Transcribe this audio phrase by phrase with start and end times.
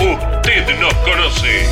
[0.00, 1.66] Usted nos conoce.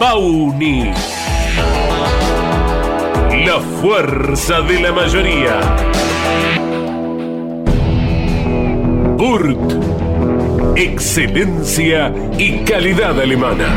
[0.00, 0.90] Pauni.
[3.44, 5.60] La fuerza de la mayoría.
[9.18, 9.58] Burt.
[10.76, 13.68] Excelencia y calidad alemana.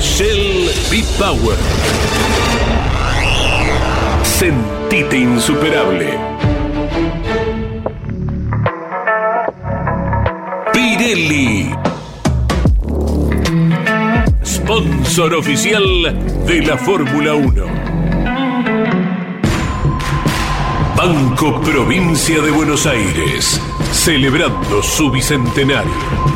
[0.00, 1.56] Shell B-Power.
[4.88, 6.16] Sentite insuperable.
[10.72, 11.74] Pirelli.
[14.44, 15.82] Sponsor oficial
[16.46, 17.64] de la Fórmula 1.
[20.96, 26.35] Banco Provincia de Buenos Aires, celebrando su bicentenario.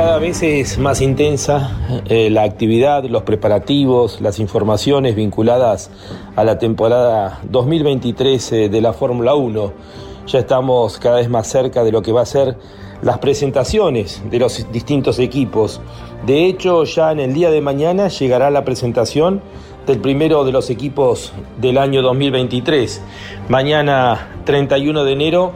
[0.00, 1.76] Cada vez es más intensa
[2.06, 5.90] eh, la actividad, los preparativos, las informaciones vinculadas
[6.36, 9.72] a la temporada 2023 eh, de la Fórmula 1.
[10.26, 12.56] Ya estamos cada vez más cerca de lo que va a ser
[13.02, 15.82] las presentaciones de los distintos equipos.
[16.24, 19.42] De hecho, ya en el día de mañana llegará la presentación
[19.86, 23.02] del primero de los equipos del año 2023.
[23.50, 25.52] Mañana 31 de enero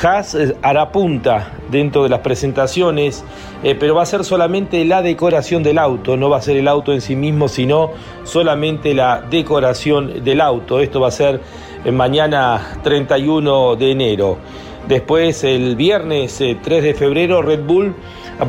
[0.00, 3.24] Haas eh, hará punta dentro de las presentaciones,
[3.64, 6.68] eh, pero va a ser solamente la decoración del auto, no va a ser el
[6.68, 7.90] auto en sí mismo, sino
[8.22, 10.78] solamente la decoración del auto.
[10.78, 11.40] Esto va a ser
[11.84, 14.38] eh, mañana 31 de enero.
[14.86, 17.94] Después, el viernes 3 de febrero, Red Bull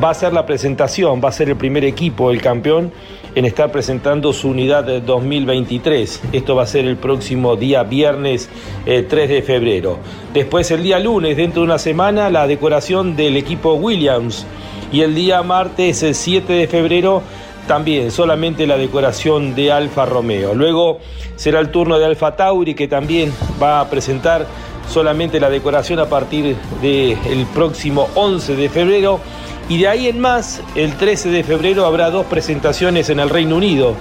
[0.02, 2.92] va a hacer la presentación, va a ser el primer equipo, el campeón,
[3.34, 6.22] en estar presentando su unidad 2023.
[6.32, 8.48] Esto va a ser el próximo día viernes
[8.84, 9.98] 3 eh, de febrero.
[10.34, 14.46] Después el día lunes, dentro de una semana, la decoración del equipo Williams.
[14.92, 17.22] Y el día martes el 7 de febrero
[17.66, 20.54] también solamente la decoración de Alfa Romeo.
[20.54, 20.98] Luego
[21.36, 24.46] será el turno de Alfa Tauri que también va a presentar
[24.88, 29.20] solamente la decoración a partir del próximo 11 de febrero
[29.70, 33.54] y de ahí en más, el 13 de febrero habrá dos presentaciones en el Reino
[33.54, 33.94] Unido.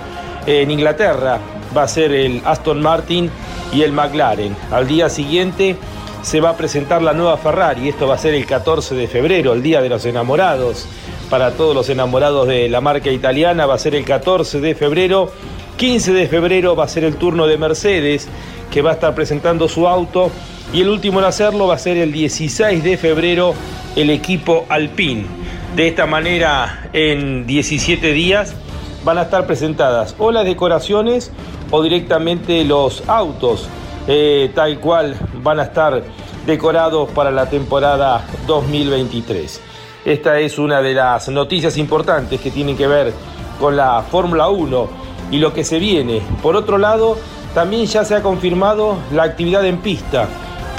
[0.47, 1.39] En Inglaterra
[1.77, 3.29] va a ser el Aston Martin
[3.71, 4.57] y el McLaren.
[4.71, 5.77] Al día siguiente
[6.23, 7.87] se va a presentar la nueva Ferrari.
[7.87, 10.87] Esto va a ser el 14 de febrero, el Día de los Enamorados.
[11.29, 15.31] Para todos los enamorados de la marca italiana va a ser el 14 de febrero.
[15.77, 18.27] 15 de febrero va a ser el turno de Mercedes,
[18.71, 20.31] que va a estar presentando su auto.
[20.73, 23.53] Y el último en hacerlo va a ser el 16 de febrero
[23.95, 25.38] el equipo Alpine.
[25.75, 28.55] De esta manera, en 17 días
[29.03, 31.31] van a estar presentadas o las decoraciones
[31.69, 33.69] o directamente los autos,
[34.07, 36.03] eh, tal cual van a estar
[36.45, 39.61] decorados para la temporada 2023.
[40.05, 43.13] Esta es una de las noticias importantes que tienen que ver
[43.59, 44.89] con la Fórmula 1
[45.29, 46.21] y lo que se viene.
[46.41, 47.15] Por otro lado,
[47.53, 50.27] también ya se ha confirmado la actividad en pista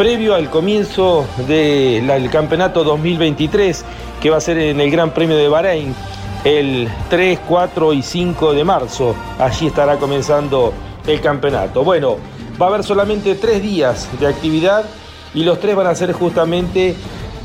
[0.01, 3.85] previo al comienzo del campeonato 2023
[4.23, 5.95] que va a ser en el Gran Premio de Bahrein
[6.43, 9.15] el 3, 4 y 5 de marzo.
[9.39, 10.73] Allí estará comenzando
[11.07, 11.85] el campeonato.
[11.85, 12.17] Bueno,
[12.59, 14.87] va a haber solamente tres días de actividad
[15.35, 16.95] y los tres van a ser justamente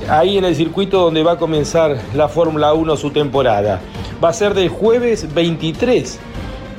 [0.07, 3.81] ahí en el circuito donde va a comenzar la Fórmula 1 su temporada.
[4.23, 6.19] Va a ser del jueves 23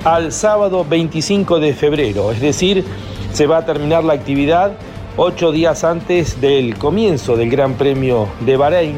[0.05, 2.83] al sábado 25 de febrero, es decir,
[3.35, 4.73] se va a terminar la actividad
[5.19, 8.97] ocho días antes del comienzo del Gran Premio de Bahrein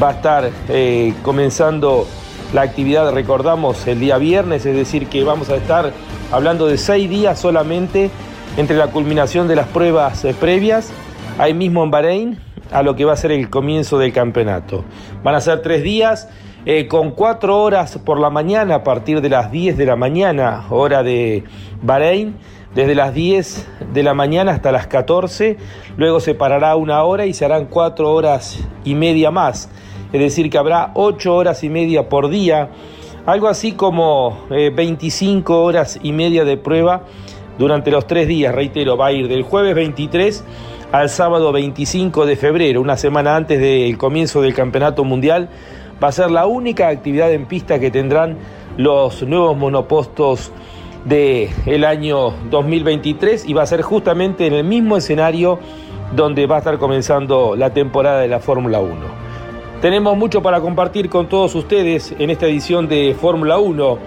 [0.00, 2.06] va a estar eh, comenzando
[2.52, 5.92] la actividad, recordamos, el día viernes, es decir, que vamos a estar
[6.30, 8.10] hablando de seis días solamente
[8.56, 10.92] entre la culminación de las pruebas eh, previas,
[11.38, 12.38] ahí mismo en Bahrein,
[12.70, 14.84] a lo que va a ser el comienzo del campeonato.
[15.24, 16.28] Van a ser tres días.
[16.66, 20.66] Eh, con cuatro horas por la mañana a partir de las 10 de la mañana,
[20.68, 21.42] hora de
[21.80, 22.36] Bahrein,
[22.74, 25.56] desde las 10 de la mañana hasta las 14,
[25.96, 29.68] luego se parará una hora y se harán cuatro horas y media más.
[30.12, 32.70] Es decir, que habrá 8 horas y media por día,
[33.26, 37.02] algo así como 25 eh, horas y media de prueba
[37.58, 40.44] durante los tres días, reitero, va a ir del jueves 23
[40.92, 45.48] al sábado 25 de febrero, una semana antes del comienzo del Campeonato Mundial,
[46.02, 48.38] va a ser la única actividad en pista que tendrán
[48.76, 50.50] los nuevos monopostos
[51.04, 55.58] del el año 2023 y va a ser justamente en el mismo escenario
[56.14, 58.94] donde va a estar comenzando la temporada de la Fórmula 1.
[59.80, 63.98] Tenemos mucho para compartir con todos ustedes en esta edición de Fórmula 1.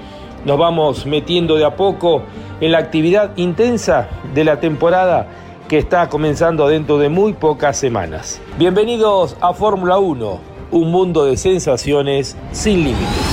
[0.45, 2.23] Nos vamos metiendo de a poco
[2.61, 5.27] en la actividad intensa de la temporada
[5.67, 8.41] que está comenzando dentro de muy pocas semanas.
[8.59, 10.39] Bienvenidos a Fórmula 1,
[10.71, 13.32] un mundo de sensaciones sin límites.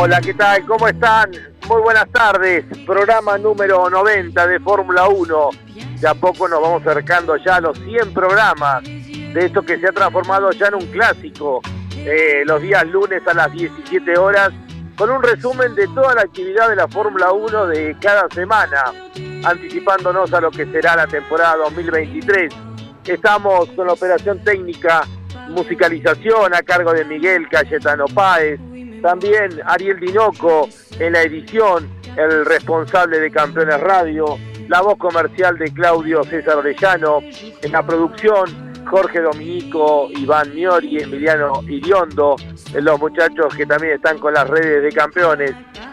[0.00, 0.64] Hola, ¿qué tal?
[0.64, 1.32] ¿Cómo están?
[1.68, 2.64] Muy buenas tardes.
[2.86, 5.50] Programa número 90 de Fórmula 1.
[5.98, 9.88] De a poco nos vamos acercando ya a los 100 programas de esto que se
[9.88, 11.60] ha transformado ya en un clásico.
[11.96, 14.52] Eh, los días lunes a las 17 horas
[14.96, 18.92] con un resumen de toda la actividad de la Fórmula 1 de cada semana,
[19.44, 22.54] anticipándonos a lo que será la temporada 2023.
[23.04, 25.02] Estamos con la operación técnica,
[25.48, 28.60] musicalización a cargo de Miguel Cayetano Páez,
[29.02, 34.38] también Ariel Dinoco en la edición, el responsable de Campeones Radio,
[34.68, 37.20] la voz comercial de Claudio César Orellano,
[37.62, 42.36] en la producción Jorge Dominico, Iván Miori, Emiliano Iriondo,
[42.74, 45.52] los muchachos que también están con las redes de campeones.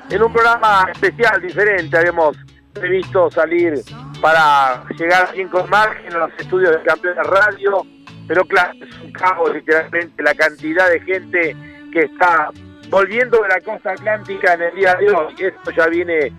[0.10, 2.38] En un programa especial, diferente, habíamos
[2.74, 3.82] previsto salir
[4.22, 7.86] para llegar bien con margen a los estudios de campeones radio,
[8.28, 11.56] pero claro, es un caos literalmente la cantidad de gente
[11.92, 12.50] que está
[12.96, 15.36] volviendo de la costa atlántica en el día de hoy.
[15.38, 16.32] Esto ya viene,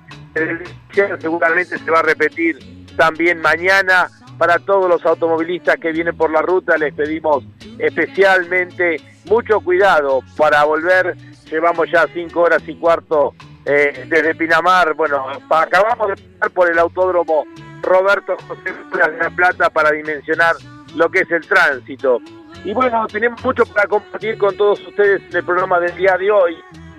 [1.21, 2.59] seguramente se va a repetir
[2.97, 4.09] también mañana
[4.39, 7.45] para todos los automovilistas que vienen por la ruta les pedimos
[7.79, 8.97] especialmente
[9.27, 11.15] mucho cuidado para volver.
[11.51, 13.35] Llevamos ya cinco horas y cuarto
[13.67, 14.95] eh, desde Pinamar.
[14.95, 17.45] Bueno, acabamos de pasar por el autódromo
[17.83, 20.55] Roberto José de la Plata para dimensionar
[20.95, 22.19] lo que es el tránsito.
[22.67, 26.33] Y bueno, tenemos mucho para compartir con todos ustedes en el programa del día de
[26.33, 26.57] hoy.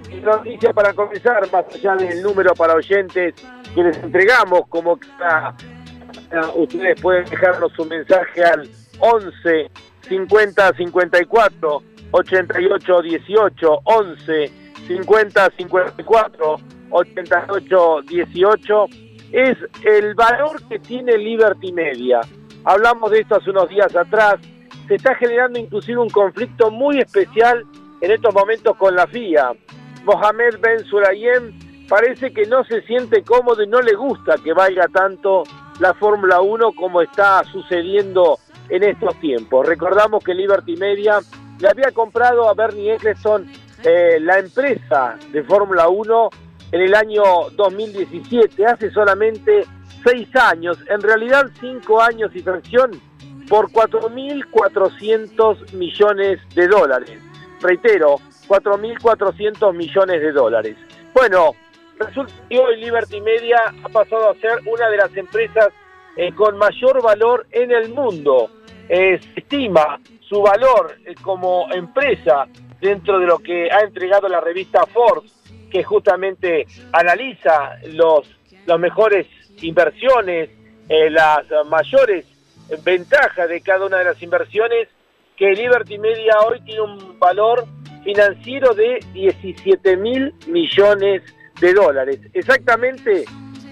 [0.10, 3.36] Y noticia para comenzar, más allá del número para oyentes
[3.76, 5.54] que les entregamos como cada
[6.56, 8.70] ustedes pueden dejarnos su mensaje al
[9.00, 9.70] 11
[10.08, 14.52] 50 54 88 18 11
[14.88, 16.56] 50 54
[16.92, 18.86] 88 18
[19.34, 22.22] es el valor que tiene Liberty Media.
[22.64, 24.38] Hablamos de esto hace unos días atrás.
[24.88, 27.65] Se está generando inclusive un conflicto muy especial
[28.01, 29.51] en estos momentos con la FIA.
[30.06, 34.88] Mohamed Ben Sulayem parece que no se siente cómodo y no le gusta que valga
[34.88, 35.44] tanto
[35.79, 38.39] la Fórmula 1 como está sucediendo
[38.70, 39.67] en estos tiempos.
[39.67, 41.20] Recordamos que Liberty Media
[41.60, 43.46] le había comprado a Bernie Eccleston
[43.84, 46.29] eh, la empresa de Fórmula 1
[46.72, 47.24] en el año
[47.56, 49.63] 2017, hace solamente
[50.03, 52.91] seis años, en realidad cinco años y fracción,
[53.48, 57.20] por 4.400 millones de dólares.
[57.62, 58.16] Reitero,
[58.48, 60.75] 4.400 millones de dólares.
[61.13, 61.54] Bueno,
[62.00, 65.70] Resulta que hoy Liberty Media ha pasado a ser una de las empresas
[66.16, 68.51] eh, con mayor valor en el mundo.
[68.88, 72.48] se estima su valor eh, como empresa
[72.80, 75.32] dentro de lo que ha entregado la revista Forbes,
[75.72, 78.30] que justamente analiza los,
[78.66, 79.25] las mejores
[79.62, 80.50] inversiones,
[80.89, 82.25] eh, las mayores
[82.84, 84.88] ventajas de cada una de las inversiones,
[85.36, 87.66] que Liberty Media hoy tiene un valor
[88.04, 91.22] financiero de 17 mil millones
[91.60, 93.26] de dólares, exactamente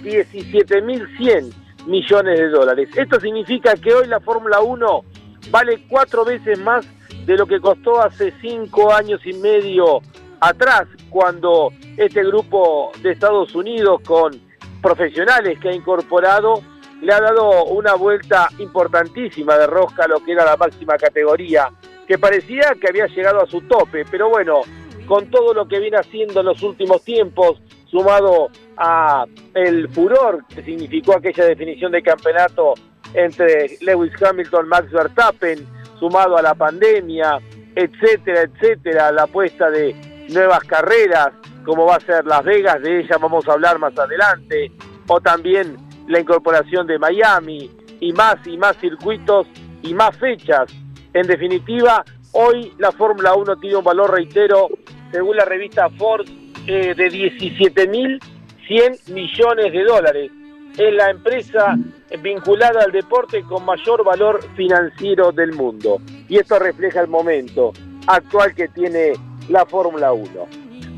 [0.04, 1.54] 17.100
[1.88, 2.90] millones de dólares.
[2.96, 5.02] Esto significa que hoy la Fórmula 1
[5.50, 6.86] vale cuatro veces más
[7.26, 10.02] de lo que costó hace cinco años y medio
[10.40, 14.40] atrás, cuando este grupo de Estados Unidos con
[14.82, 16.62] profesionales que ha incorporado
[17.06, 21.70] le ha dado una vuelta importantísima de rosca a lo que era la máxima categoría,
[22.08, 24.62] que parecía que había llegado a su tope, pero bueno,
[25.06, 30.64] con todo lo que viene haciendo en los últimos tiempos, sumado a el furor que
[30.64, 32.74] significó aquella definición de campeonato
[33.14, 35.66] entre Lewis Hamilton, Max Verstappen,
[36.00, 37.40] sumado a la pandemia,
[37.76, 39.96] etcétera, etcétera, la apuesta de
[40.30, 41.34] nuevas carreras,
[41.64, 44.72] como va a ser Las Vegas, de ella vamos a hablar más adelante,
[45.08, 47.70] o también la incorporación de Miami
[48.00, 49.48] y más y más circuitos
[49.82, 50.72] y más fechas.
[51.14, 54.70] En definitiva, hoy la Fórmula 1 tiene un valor, reitero,
[55.12, 56.32] según la revista Forbes,
[56.68, 60.32] eh, de 17.100 millones de dólares.
[60.78, 61.76] Es la empresa
[62.22, 66.02] vinculada al deporte con mayor valor financiero del mundo.
[66.28, 67.72] Y esto refleja el momento
[68.08, 69.14] actual que tiene
[69.50, 70.48] la Fórmula 1.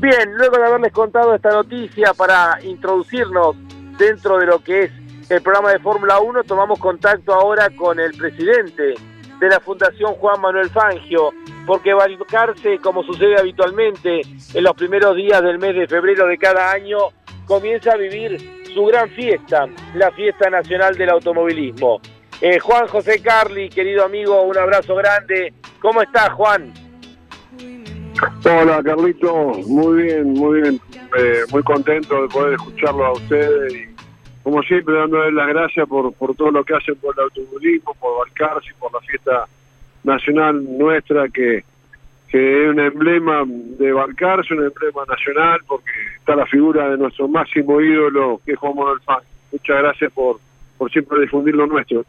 [0.00, 3.56] Bien, luego de haberles contado esta noticia para introducirnos
[3.98, 4.90] dentro de lo que es
[5.28, 8.94] el programa de Fórmula 1, tomamos contacto ahora con el presidente
[9.40, 11.30] de la Fundación Juan Manuel Fangio,
[11.66, 14.22] porque Balcarce, como sucede habitualmente
[14.54, 16.98] en los primeros días del mes de febrero de cada año,
[17.44, 18.38] comienza a vivir
[18.72, 22.00] su gran fiesta, la fiesta nacional del automovilismo.
[22.40, 25.52] Eh, Juan José Carli, querido amigo, un abrazo grande.
[25.80, 26.72] ¿Cómo estás, Juan?
[28.44, 29.52] Hola, Carlito.
[29.66, 30.80] Muy bien, muy bien.
[31.18, 33.87] Eh, muy contento de poder escucharlo a ustedes y,
[34.42, 38.18] como siempre, dándole las gracias por, por todo lo que hacen por el automovilismo, por
[38.18, 39.46] Balcarce, por la fiesta
[40.04, 41.64] nacional nuestra que,
[42.28, 47.28] que es un emblema de Balcarce, un emblema nacional, porque está la figura de nuestro
[47.28, 48.98] máximo ídolo, que es Juan Manuel.
[49.50, 50.38] Muchas gracias por,
[50.76, 52.04] por siempre difundir lo nuestro.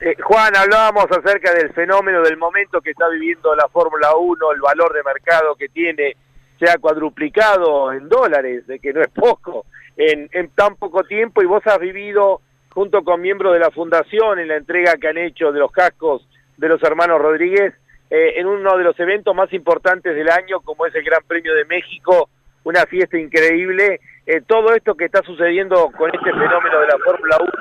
[0.00, 4.60] Eh, Juan, hablábamos acerca del fenómeno del momento que está viviendo la Fórmula 1, el
[4.60, 6.16] valor de mercado que tiene,
[6.58, 9.64] se ha cuadruplicado en dólares, de que no es poco,
[9.96, 14.48] en, tan poco tiempo, y vos has vivido junto con miembros de la Fundación en
[14.48, 17.74] la entrega que han hecho de los cascos de los hermanos Rodríguez,
[18.10, 21.54] eh, en uno de los eventos más importantes del año, como es el Gran Premio
[21.54, 22.28] de México,
[22.64, 24.00] una fiesta increíble.
[24.26, 27.52] Eh, todo esto que está sucediendo con este fenómeno de la Fórmula 1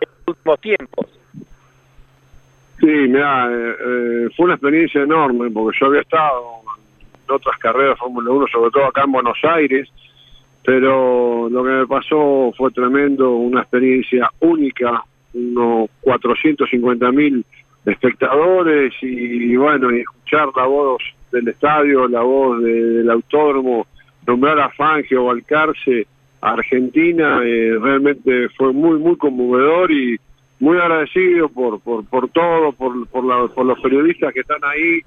[0.00, 1.06] en los últimos tiempos.
[2.78, 6.60] Sí, mira, eh, fue una experiencia enorme, porque yo había estado
[7.26, 9.88] en otras carreras de Fórmula 1, sobre todo acá en Buenos Aires,
[10.66, 15.00] pero lo que me pasó fue tremendo, una experiencia única,
[15.32, 17.46] unos 450 mil
[17.84, 23.86] espectadores y bueno, y escuchar la voz del estadio, la voz del autódromo,
[24.26, 26.08] nombrar a Fangio, Balcarce,
[26.40, 30.18] a Argentina, eh, realmente fue muy, muy conmovedor y
[30.58, 35.00] muy agradecido por, por, por todo, por, por, la, por los periodistas que están ahí,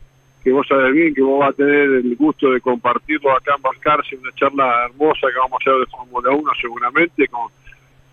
[0.43, 3.61] que vos sabés bien que vos vas a tener el gusto de compartirlo acá en
[3.61, 7.49] Balcarce, una charla hermosa que vamos a hacer de Fórmula 1 seguramente con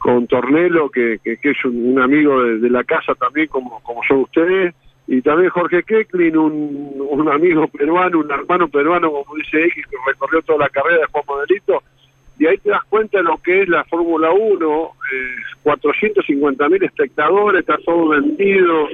[0.07, 4.73] con Tornelo, que, que, es un, amigo de, la casa también, como, como son ustedes,
[5.09, 9.97] y también Jorge Keklin, un, un amigo peruano, un hermano peruano, como dice X, que
[10.07, 11.83] recorrió toda la carrera de Juan Modelito,
[12.39, 15.27] y ahí te das cuenta de lo que es la Fórmula 1, eh,
[15.65, 18.89] 450 mil espectadores, está todo vendido,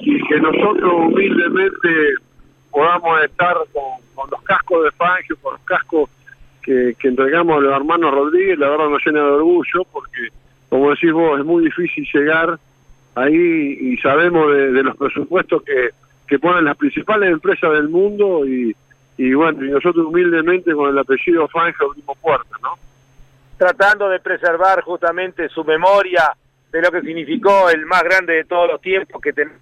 [0.00, 1.88] y que nosotros humildemente
[2.74, 6.10] podamos estar con, los cascos de Fangio, con los cascos
[6.60, 10.28] que, que entregamos a los hermanos Rodríguez, la verdad nos llena de orgullo, porque
[10.68, 12.58] como decís vos, es muy difícil llegar
[13.14, 15.90] ahí y sabemos de, los presupuestos que,
[16.26, 18.74] que ponen las principales empresas del mundo y,
[19.18, 22.74] y bueno, y nosotros humildemente con el apellido Fangio abrimos puertas, ¿no?
[23.56, 26.32] Tratando de preservar justamente su memoria
[26.72, 29.52] de lo que significó el más grande de todos los tiempos, que ten...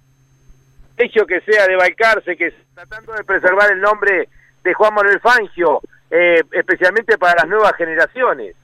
[0.97, 4.27] hecho que sea de Balcarce, que tratando de preservar el nombre
[4.63, 8.55] de Juan Manuel Fangio, eh, especialmente para las nuevas generaciones.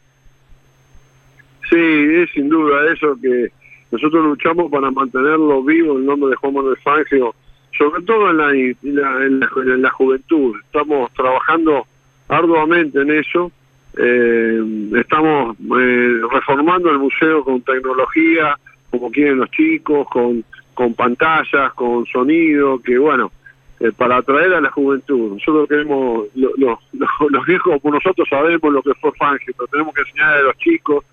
[1.69, 3.51] Sí, es sin duda eso que
[3.91, 7.35] nosotros luchamos para mantenerlo vivo el nombre de Juan Manuel Fangio,
[7.77, 10.55] sobre todo en la, en la, juventud.
[10.65, 11.85] Estamos trabajando
[12.27, 13.51] arduamente en eso.
[13.97, 14.61] Eh,
[14.99, 18.57] estamos eh, reformando el museo con tecnología,
[18.91, 20.43] como quieren los chicos, con,
[20.79, 23.33] con pantallas, con sonido, que bueno,
[23.81, 25.33] eh, para atraer a la juventud.
[25.33, 30.37] Nosotros queremos, los viejos como nosotros sabemos lo que fue Fangio, pero tenemos que enseñar
[30.37, 31.03] a los chicos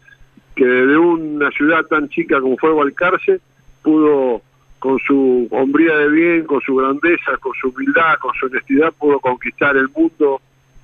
[0.55, 3.40] que de una ciudad tan chica como fue Valcarce
[3.83, 4.40] pudo
[4.79, 9.18] con su hombría de bien, con su grandeza, con su humildad, con su honestidad, pudo
[9.18, 10.40] conquistar el mundo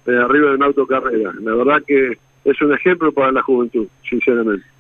[0.07, 1.33] eh, arriba de una autocarrera.
[1.41, 4.72] La verdad que es un ejemplo para la juventud, sinceramente.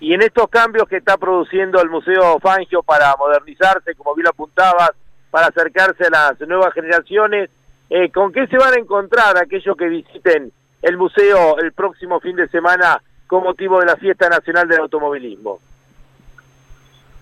[0.00, 4.30] Y en estos cambios que está produciendo el Museo Fangio para modernizarse, como bien lo
[4.30, 4.90] apuntabas,
[5.30, 7.50] para acercarse a las nuevas generaciones,
[7.90, 12.36] eh, ¿con qué se van a encontrar aquellos que visiten el museo el próximo fin
[12.36, 15.60] de semana con motivo de la Fiesta Nacional del Automovilismo.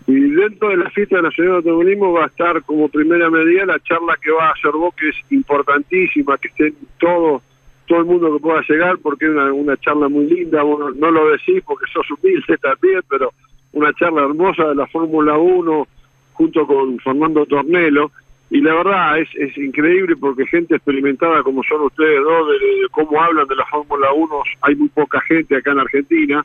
[0.06, 3.80] Y dentro de la Fiesta Nacional del Automovilismo va a estar como primera medida la
[3.80, 7.42] charla que va a hacer vos, que es importantísima, que estén todos,
[7.86, 11.30] todo el mundo que pueda llegar, porque es una, charla muy linda, vos no, lo
[11.30, 13.32] decís porque sos humilde también, pero
[13.72, 15.88] una charla hermosa de la Fórmula 1
[16.32, 18.10] junto con Fernando Tornelo,
[18.48, 23.20] y la verdad es, es increíble porque gente experimentada como son ustedes dos, de, cómo
[23.20, 26.44] hablan de la Fórmula 1, hay muy poca gente acá en Argentina,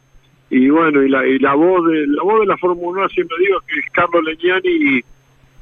[0.51, 3.37] y bueno, y la, y la voz de la voz de la Fórmula 1 siempre
[3.39, 5.01] digo que es Carlos Leñani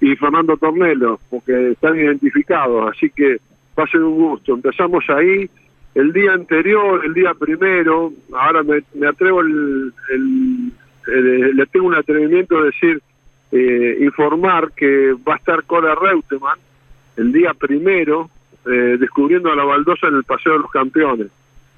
[0.02, 3.38] y, Fernando Tornelo, porque están identificados, así que
[3.78, 4.56] va a ser un gusto.
[4.56, 5.48] Empezamos ahí,
[5.96, 9.94] el día anterior, el día primero, ahora me, atrevo, el,
[11.08, 13.02] le tengo un atrevimiento de decir,
[13.52, 16.60] eh, informar que va a estar Cora Reutemann
[17.18, 18.30] el día primero
[18.66, 21.28] eh, descubriendo a la baldosa en el Paseo de los Campeones.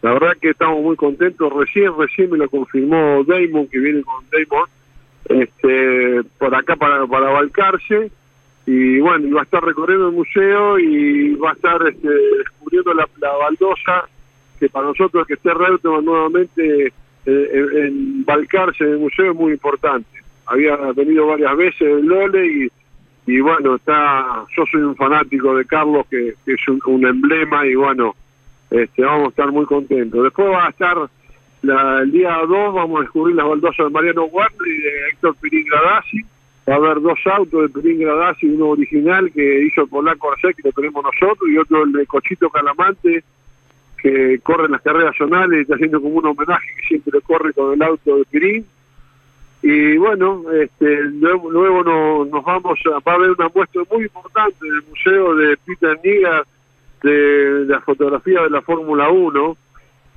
[0.01, 1.51] La verdad que estamos muy contentos.
[1.53, 4.67] Recién, recién me lo confirmó Damon, que viene con Damon,
[5.29, 8.11] este, por acá para, para Balcarce.
[8.65, 13.07] Y bueno, va a estar recorriendo el museo y va a estar este, descubriendo la,
[13.19, 14.07] baldosa,
[14.59, 16.91] que para nosotros que esté Reutemann nuevamente eh,
[17.25, 20.21] en, en en el museo, es muy importante
[20.51, 22.71] había venido varias veces el Lole y,
[23.27, 28.15] y bueno, está yo soy un fanático de Carlos que, es un, emblema y bueno,
[28.69, 30.23] este vamos a estar muy contentos.
[30.23, 30.97] Después va a estar
[31.63, 35.65] el día 2, vamos a descubrir las baldosas de Mariano Guardi y de Héctor Pirín
[35.65, 36.21] Gradasi
[36.67, 40.53] va a haber dos autos de Perín Gradasi, uno original que hizo el polaco Arce,
[40.53, 43.23] que lo tenemos nosotros, y otro el de Cochito Calamante,
[44.01, 47.73] que corre en las carreras zonales está haciendo como un homenaje que siempre corre con
[47.73, 48.65] el auto de Pirín.
[49.63, 54.57] Y bueno, este, luego, luego nos vamos a, va a haber una muestra muy importante
[54.65, 56.43] en el Museo de Peter Niga
[57.03, 59.57] de, la fotografía de la Fórmula 1.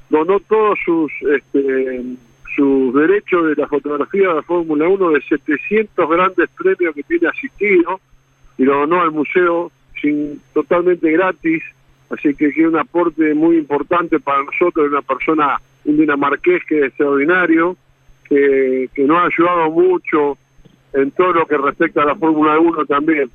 [0.08, 2.02] Donó todos sus este,
[2.54, 7.28] sus derechos de la fotografía de la Fórmula 1 de 700 grandes premios que tiene
[7.28, 8.00] asistido
[8.58, 11.62] y lo donó al museo sin totalmente gratis
[12.10, 16.84] Así que es un aporte muy importante para nosotros, una persona, un dinamarqués que es
[16.86, 17.76] extraordinario,
[18.28, 20.38] que, que nos ha ayudado mucho
[20.92, 23.30] en todo lo que respecta a la Fórmula 1 también.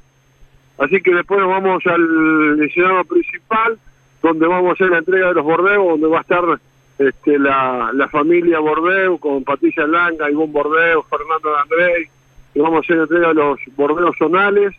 [0.77, 3.77] Así que después vamos al escenario principal,
[4.21, 6.60] donde vamos a hacer la entrega de los bordeos, donde va a estar
[7.00, 12.10] este, la, familia Bordeu con Patricia Langa, Ivonne Bordeu, Fernando André,
[12.54, 14.76] y vamos a hacer entrega de los bordeos zonales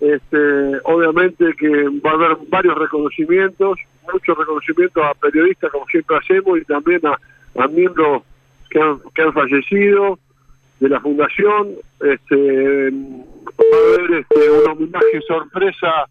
[0.00, 3.78] este, obviamente que va a haber varios reconocimientos,
[4.12, 8.22] muchos reconocimientos a periodistas como siempre hacemos y también a, miembros
[8.70, 10.18] que han, que han fallecido
[10.78, 11.74] de la fundación.
[12.00, 16.06] Este, va a haber este, un homenaje sorpresa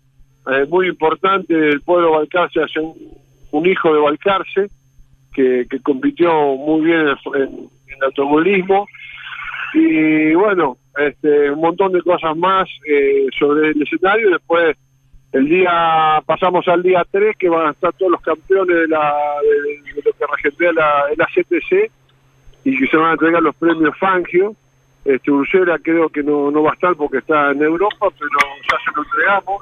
[0.51, 4.69] eh, muy importante del pueblo Balcarce hacia un, hijo de Balcarce
[5.37, 8.87] que, que compitió muy bien en, en automovilismo
[9.75, 14.31] y bueno, este, un montón de cosas más eh, sobre el escenario.
[14.31, 14.75] Después,
[15.33, 19.13] el día pasamos al día 3, que van a estar todos los campeones de, la,
[19.43, 21.91] de, lo que regentea la, la CTC
[22.63, 24.55] y que se van a entregar los premios Fangio.
[25.05, 28.29] Este, Ursera creo que no, no va a estar porque está en Europa, pero
[28.69, 29.61] ya se lo entregamos.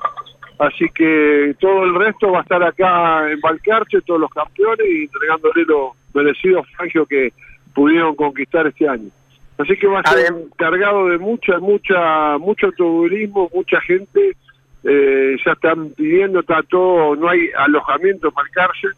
[0.57, 5.03] Así que todo el resto va a estar acá en Valcarce, todos los campeones, y
[5.03, 7.33] entregándole los merecidos Fangio que
[7.73, 9.09] pudieron conquistar este año.
[9.57, 14.35] Así que va a ser cargado de mucha, mucha, mucho automovilismo, mucha gente,
[14.83, 18.91] eh, ya están pidiendo, está todo, no hay alojamiento para el cárcel,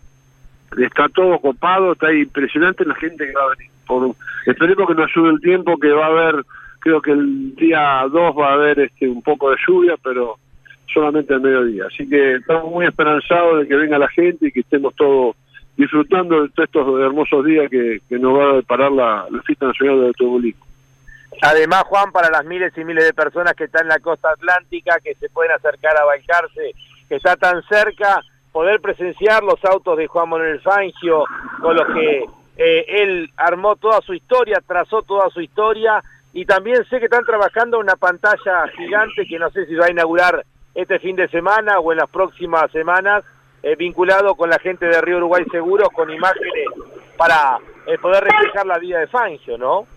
[0.78, 3.72] está todo copado, está impresionante la gente que va a venir.
[3.86, 4.16] Por,
[4.46, 6.44] esperemos que nos ayude el tiempo, que va a haber,
[6.80, 10.38] creo que el día 2 va a haber este un poco de lluvia, pero
[10.94, 11.86] solamente al mediodía.
[11.88, 15.36] Así que estamos muy esperanzados de que venga la gente y que estemos todos
[15.76, 20.66] disfrutando de estos hermosos días que, nos va a deparar la, fiesta nacional del automovilismo.
[21.42, 25.00] Además, Juan, para las miles y miles de personas que están en la costa atlántica,
[25.04, 26.72] que se pueden acercar a Balcarce,
[27.08, 28.22] que está tan cerca,
[28.52, 31.26] poder presenciar los autos de Juan Manuel Fangio,
[31.62, 32.26] con los que
[32.58, 36.02] eh, él armó toda su historia, trazó toda su historia,
[36.34, 39.92] y también sé que están trabajando una pantalla gigante que no sé si va a
[39.92, 40.44] inaugurar
[40.78, 43.24] este fin de semana o en las próximas semanas,
[43.64, 46.68] eh, vinculado con la gente de Río Uruguay Seguros, con imágenes
[47.18, 49.88] para eh, poder reflejar la vida de Fangio, ¿no?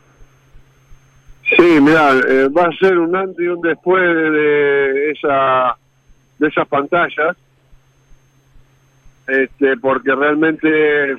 [1.54, 5.76] Sí, mira, eh, va a ser un antes y un después de, esa
[6.38, 7.36] de esas pantallas,
[9.28, 11.16] este, porque realmente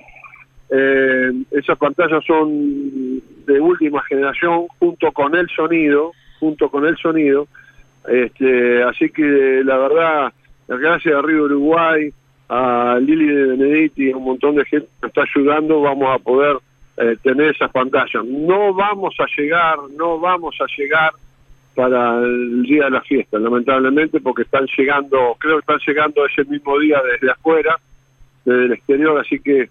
[1.51, 7.45] esas pantallas son de última generación, junto con el sonido, junto con el sonido,
[8.07, 10.33] este, así que la verdad,
[10.67, 12.11] gracias a Río Uruguay,
[12.49, 16.19] a Lili de Benedetti y a un montón de gente que está ayudando, vamos a
[16.19, 16.57] poder
[16.97, 18.25] eh, tener esas pantallas.
[18.25, 21.11] No vamos a llegar, no vamos a llegar
[21.73, 26.43] para el día de la fiesta, lamentablemente, porque están llegando, creo que están llegando ese
[26.43, 27.79] mismo día desde afuera,
[28.43, 29.69] desde el exterior, así que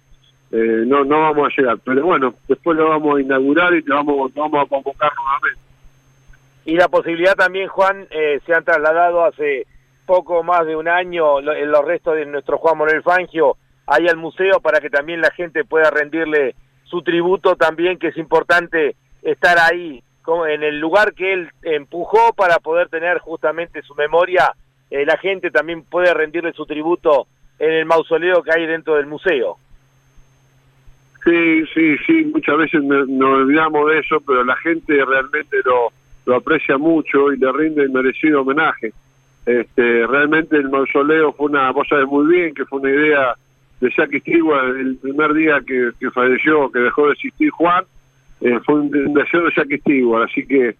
[0.52, 1.78] eh, no no vamos a llegar.
[1.84, 5.69] Pero bueno, después lo vamos a inaugurar y te vamos, vamos a convocar nuevamente.
[6.64, 9.66] Y la posibilidad también, Juan, eh, se han trasladado hace
[10.06, 14.16] poco más de un año en los restos de nuestro Juan Manuel Fangio ahí al
[14.16, 19.58] museo para que también la gente pueda rendirle su tributo también, que es importante estar
[19.58, 20.02] ahí
[20.48, 24.52] en el lugar que él empujó para poder tener justamente su memoria,
[24.90, 27.26] eh, la gente también puede rendirle su tributo
[27.58, 29.56] en el mausoleo que hay dentro del museo.
[31.24, 35.92] Sí, sí, sí, muchas veces nos olvidamos de eso, pero la gente realmente lo,
[36.30, 38.92] lo aprecia mucho y le rinde el merecido homenaje.
[39.44, 43.34] Este, realmente el mausoleo fue una, vos sabés muy bien que fue una idea
[43.80, 47.84] de Jackie Stewart el primer día que, falleció, que dejó de existir Juan,
[48.42, 50.76] eh, fue un, deseo de Jackie Stewart, así que,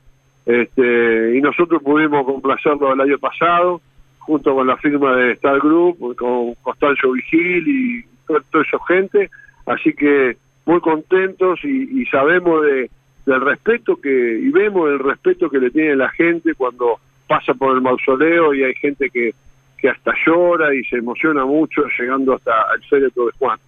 [0.47, 3.81] este, y nosotros pudimos complacerlo el año pasado,
[4.21, 9.31] junto con la firma de Star Group, con Constancio Vigil y toda esa gente,
[9.67, 12.89] así que muy contentos y, y sabemos de,
[13.27, 17.75] del respeto que, y vemos el respeto que le tiene la gente cuando pasa por
[17.75, 19.35] el mausoleo y hay gente que,
[19.79, 23.59] que hasta llora y se emociona mucho llegando hasta el féretro de Juan.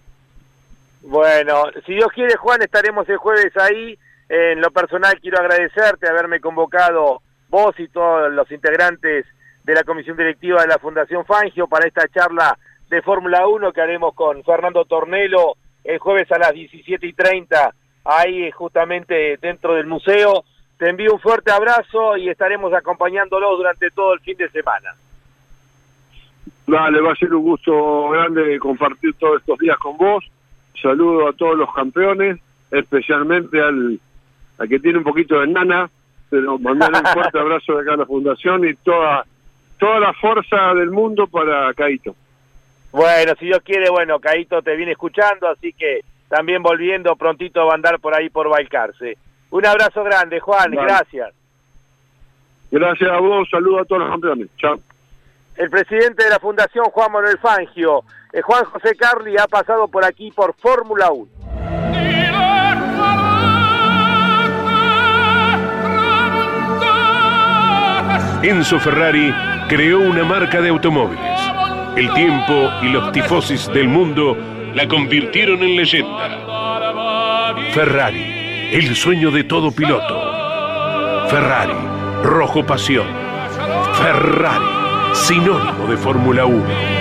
[1.01, 3.97] Bueno, si Dios quiere, Juan, estaremos el jueves ahí.
[4.29, 9.25] En lo personal quiero agradecerte haberme convocado vos y todos los integrantes
[9.63, 12.57] de la comisión directiva de la Fundación Fangio para esta charla
[12.89, 17.73] de Fórmula 1 que haremos con Fernando Tornelo el jueves a las 17 y 30,
[18.03, 20.43] ahí justamente dentro del museo.
[20.77, 24.93] Te envío un fuerte abrazo y estaremos acompañándolos durante todo el fin de semana.
[26.65, 30.23] Dale, va a ser un gusto grande compartir todos estos días con vos.
[30.81, 32.39] Saludo a todos los campeones,
[32.71, 33.99] especialmente al,
[34.57, 35.89] al que tiene un poquito de nana,
[36.29, 39.25] pero mandar un fuerte abrazo de acá a la Fundación y toda,
[39.77, 42.15] toda la fuerza del mundo para Caito.
[42.91, 46.01] Bueno, si Dios quiere, bueno, Caito te viene escuchando, así que
[46.33, 49.19] también volviendo prontito va a andar por ahí por Balcarce.
[49.51, 51.31] Un abrazo grande, Juan, gracias.
[52.71, 54.47] Gracias a vos, saludo a todos los campeones.
[54.57, 54.79] Chao.
[55.55, 60.03] El presidente de la Fundación Juan Manuel Fangio, eh, Juan José Carli, ha pasado por
[60.03, 61.27] aquí por Fórmula 1.
[68.41, 69.31] Enzo Ferrari
[69.69, 71.41] creó una marca de automóviles.
[71.95, 74.35] El tiempo y los tifosis del mundo
[74.75, 77.53] la convirtieron en leyenda.
[77.73, 81.27] Ferrari, el sueño de todo piloto.
[81.29, 81.73] Ferrari,
[82.23, 83.07] rojo pasión.
[83.93, 84.65] Ferrari,
[85.13, 86.92] sinónimo de Fórmula 1.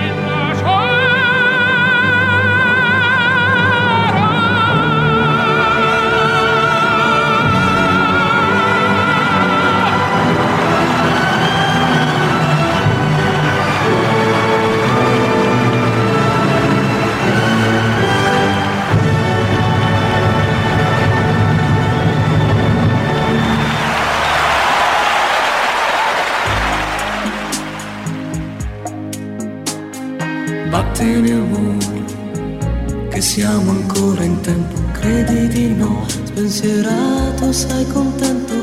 [31.02, 38.54] Batte amore, che siamo ancora in tempo, credi di no, spensierato, sei contento.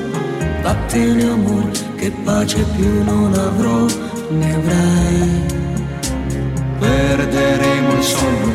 [0.62, 3.86] Vattene amore, che pace più non avrò,
[4.30, 5.44] ne avrai.
[6.80, 8.52] Perderemo il sonno.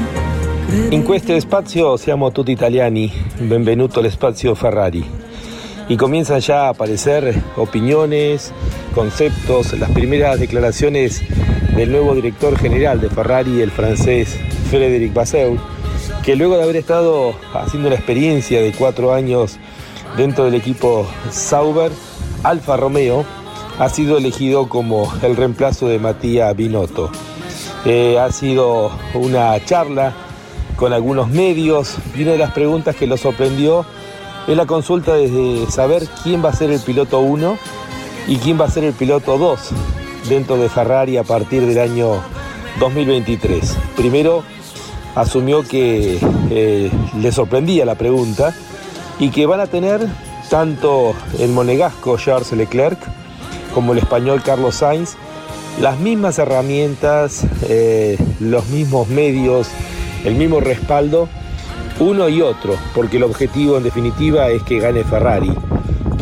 [0.88, 5.04] In questo spazio siamo tutti italiani, benvenuto al spazio Ferrari.
[5.88, 8.50] Y comienzan ya a aparecer opiniones,
[8.94, 11.22] conceptos, las primeras declaraciones
[11.76, 14.38] del nuevo director general de Ferrari, el francés
[14.70, 15.58] Frédéric Vasseur,
[16.22, 19.58] que luego de haber estado haciendo una experiencia de cuatro años
[20.16, 21.90] dentro del equipo Sauber,
[22.44, 23.24] Alfa Romeo,
[23.78, 27.10] ha sido elegido como el reemplazo de Matías Binotto.
[27.84, 30.14] Eh, ha sido una charla
[30.76, 33.84] con algunos medios y una de las preguntas que lo sorprendió
[34.46, 37.58] es la consulta de saber quién va a ser el piloto 1
[38.28, 39.72] y quién va a ser el piloto 2
[40.28, 42.22] dentro de Ferrari a partir del año
[42.80, 43.76] 2023.
[43.96, 44.42] Primero
[45.14, 46.18] asumió que
[46.50, 48.54] eh, le sorprendía la pregunta
[49.18, 50.06] y que van a tener
[50.50, 52.98] tanto el monegasco Charles Leclerc
[53.74, 55.16] como el español Carlos Sainz
[55.80, 59.68] las mismas herramientas, eh, los mismos medios,
[60.24, 61.28] el mismo respaldo,
[62.00, 65.52] uno y otro, porque el objetivo en definitiva es que gane Ferrari,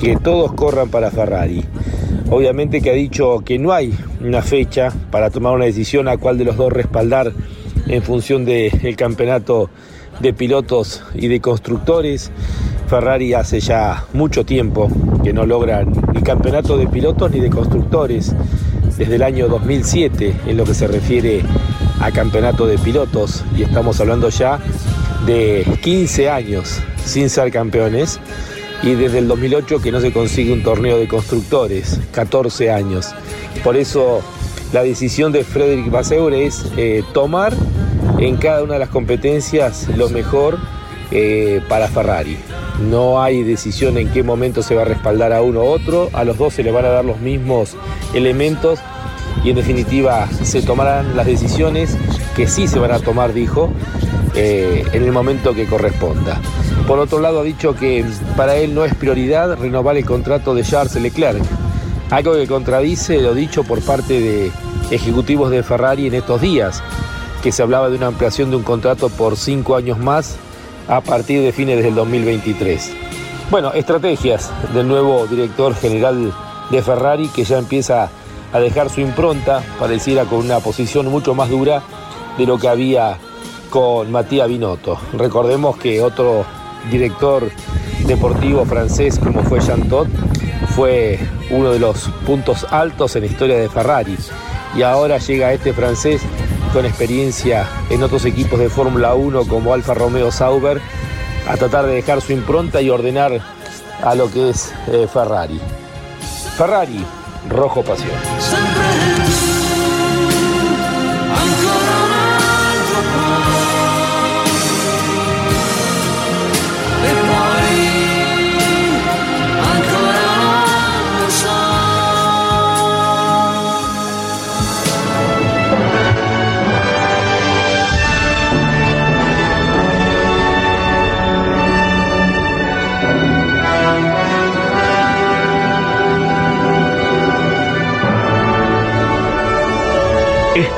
[0.01, 1.65] que todos corran para Ferrari.
[2.31, 6.39] Obviamente que ha dicho que no hay una fecha para tomar una decisión a cuál
[6.39, 7.33] de los dos respaldar
[7.87, 9.71] en función del campeonato
[10.21, 12.31] de pilotos y de constructores.
[12.89, 14.89] Ferrari hace ya mucho tiempo
[15.25, 18.35] que no logra ni campeonato de pilotos ni de constructores
[18.99, 21.43] desde el año 2007 en lo que se refiere
[22.01, 24.59] a campeonato de pilotos y estamos hablando ya
[25.27, 28.21] de 15 años sin ser campeones
[28.83, 33.15] y desde el 2008 que no se consigue un torneo de constructores, 14 años.
[33.63, 34.23] Por eso
[34.73, 37.55] la decisión de Frederick Vasseur es eh, tomar
[38.19, 40.59] en cada una de las competencias lo mejor
[41.11, 42.37] eh, para Ferrari.
[42.89, 46.25] No hay decisión en qué momento se va a respaldar a uno u otro, a
[46.25, 47.77] los dos se le van a dar los mismos
[48.15, 48.81] elementos
[49.45, 51.97] y en definitiva se tomarán las decisiones
[52.35, 53.71] que sí se van a tomar, dijo,
[54.35, 56.41] eh, en el momento que corresponda.
[56.87, 58.05] Por otro lado, ha dicho que
[58.37, 61.43] para él no es prioridad renovar el contrato de Charles Leclerc,
[62.11, 64.53] algo que contradice lo dicho por parte de
[64.91, 66.83] ejecutivos de Ferrari en estos días,
[67.43, 70.37] que se hablaba de una ampliación de un contrato por cinco años más
[70.89, 72.93] a partir de fines del 2023.
[73.51, 76.33] Bueno, estrategias del nuevo director general
[76.71, 78.11] de Ferrari que ya empieza
[78.53, 81.83] a dejar su impronta, pareciera con una posición mucho más dura
[82.37, 83.19] de lo que había
[83.71, 84.99] con Matías Binotto.
[85.15, 86.45] Recordemos que otro
[86.91, 87.51] director
[88.07, 90.09] deportivo francés como fue Jean Todt,
[90.75, 91.19] fue
[91.51, 94.17] uno de los puntos altos en la historia de Ferrari.
[94.77, 96.23] Y ahora llega este francés
[96.73, 100.81] con experiencia en otros equipos de Fórmula 1 como Alfa Romeo Sauber
[101.47, 103.41] a tratar de dejar su impronta y ordenar
[104.03, 105.61] a lo que es eh, Ferrari.
[106.57, 107.05] Ferrari,
[107.49, 108.11] rojo pasión.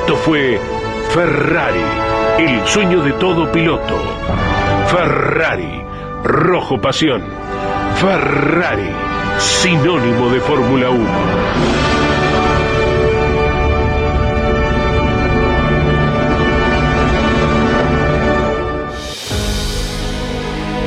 [0.05, 0.59] Esto fue
[1.15, 1.81] Ferrari,
[2.37, 3.99] el sueño de todo piloto.
[4.87, 5.81] Ferrari,
[6.23, 7.23] rojo pasión.
[7.95, 8.91] Ferrari,
[9.39, 11.09] sinónimo de Fórmula 1.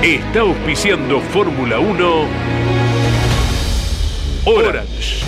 [0.00, 2.24] Está auspiciando Fórmula 1
[4.44, 5.27] Orange.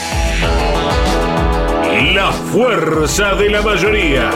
[2.23, 4.29] La fuerza de la mayoría.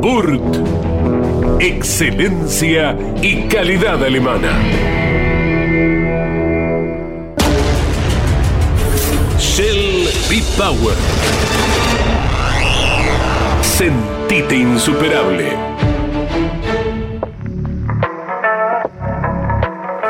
[0.00, 1.60] Burt.
[1.60, 4.58] Excelencia y calidad alemana.
[9.38, 10.96] Shell B-Power.
[13.60, 15.52] Sentite insuperable.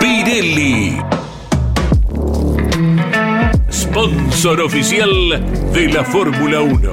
[0.00, 1.01] Pirelli.
[4.02, 5.10] Sponsor oficial
[5.72, 6.90] de la Fórmula 1.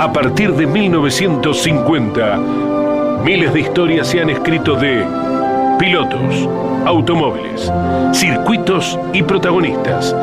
[0.00, 2.38] A partir de 1950,
[3.22, 5.04] miles de historias se han escrito de
[5.78, 6.48] pilotos,
[6.86, 7.70] automóviles,
[8.14, 10.16] circuitos y protagonistas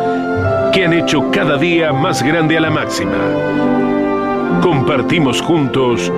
[0.73, 3.13] que han hecho cada día más grande a la máxima.
[4.63, 6.11] Compartimos juntos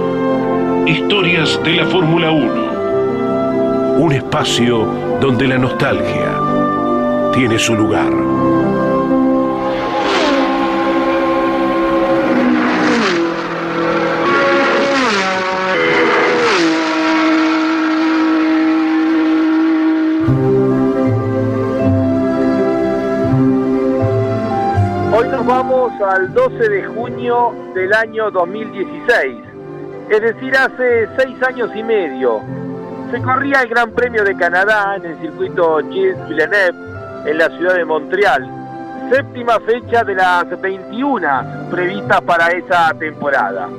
[0.92, 3.98] historias de la Fórmula 1.
[4.00, 4.86] Un espacio
[5.22, 6.38] donde la nostalgia
[7.34, 8.12] tiene su lugar.
[25.14, 29.41] Hoy nos vamos al 12 de junio del año 2016,
[30.12, 32.42] es decir, hace seis años y medio.
[33.12, 36.78] Se corría el Gran Premio de Canadá en el circuito Gilles Villeneuve
[37.26, 38.46] en la ciudad de Montreal,
[39.10, 43.70] séptima fecha de las 21 previstas para esa temporada.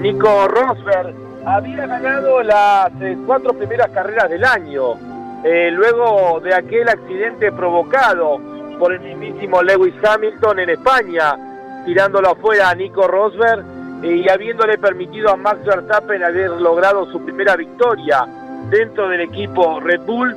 [0.00, 1.14] Nico Rosberg
[1.44, 4.94] había ganado las eh, cuatro primeras carreras del año,
[5.42, 8.38] eh, luego de aquel accidente provocado
[8.78, 11.36] por el mismísimo Lewis Hamilton en España,
[11.84, 17.56] tirándolo afuera a Nico Rosberg y habiéndole permitido a Max Verstappen haber logrado su primera
[17.56, 18.26] victoria
[18.70, 20.34] dentro del equipo Red Bull.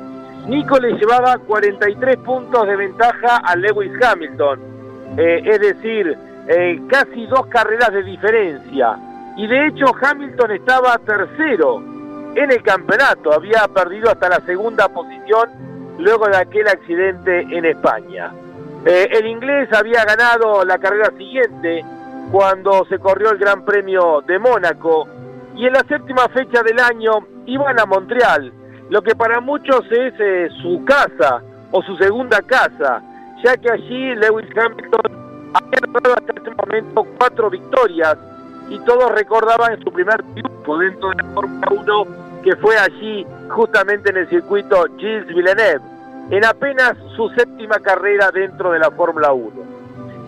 [0.48, 4.60] Nico le llevaba 43 puntos de ventaja a Lewis Hamilton,
[5.16, 8.96] eh, es decir, eh, casi dos carreras de diferencia.
[9.36, 11.80] Y de hecho Hamilton estaba tercero
[12.34, 15.50] en el campeonato, había perdido hasta la segunda posición
[15.98, 18.32] luego de aquel accidente en España.
[18.84, 21.84] Eh, el inglés había ganado la carrera siguiente
[22.32, 25.06] cuando se corrió el Gran Premio de Mónaco
[25.54, 28.50] y en la séptima fecha del año iban a Montreal,
[28.88, 33.02] lo que para muchos es eh, su casa o su segunda casa,
[33.44, 38.16] ya que allí Lewis Hamilton había logrado hasta este momento cuatro victorias
[38.70, 42.06] y todos recordaban su primer triunfo dentro de la Fórmula 1
[42.42, 45.82] que fue allí justamente en el circuito Gilles Villeneuve,
[46.30, 49.52] en apenas su séptima carrera dentro de la Fórmula 1.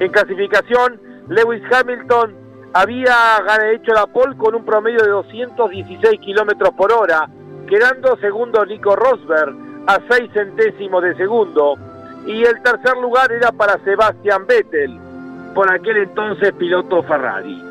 [0.00, 2.34] En clasificación, Lewis Hamilton
[2.74, 3.38] había
[3.72, 7.28] hecho la pole con un promedio de 216 kilómetros por hora,
[7.66, 9.54] quedando segundo Nico Rosberg
[9.86, 11.76] a 6 centésimos de segundo,
[12.26, 14.98] y el tercer lugar era para Sebastian Vettel,
[15.54, 17.62] por aquel entonces piloto Ferrari.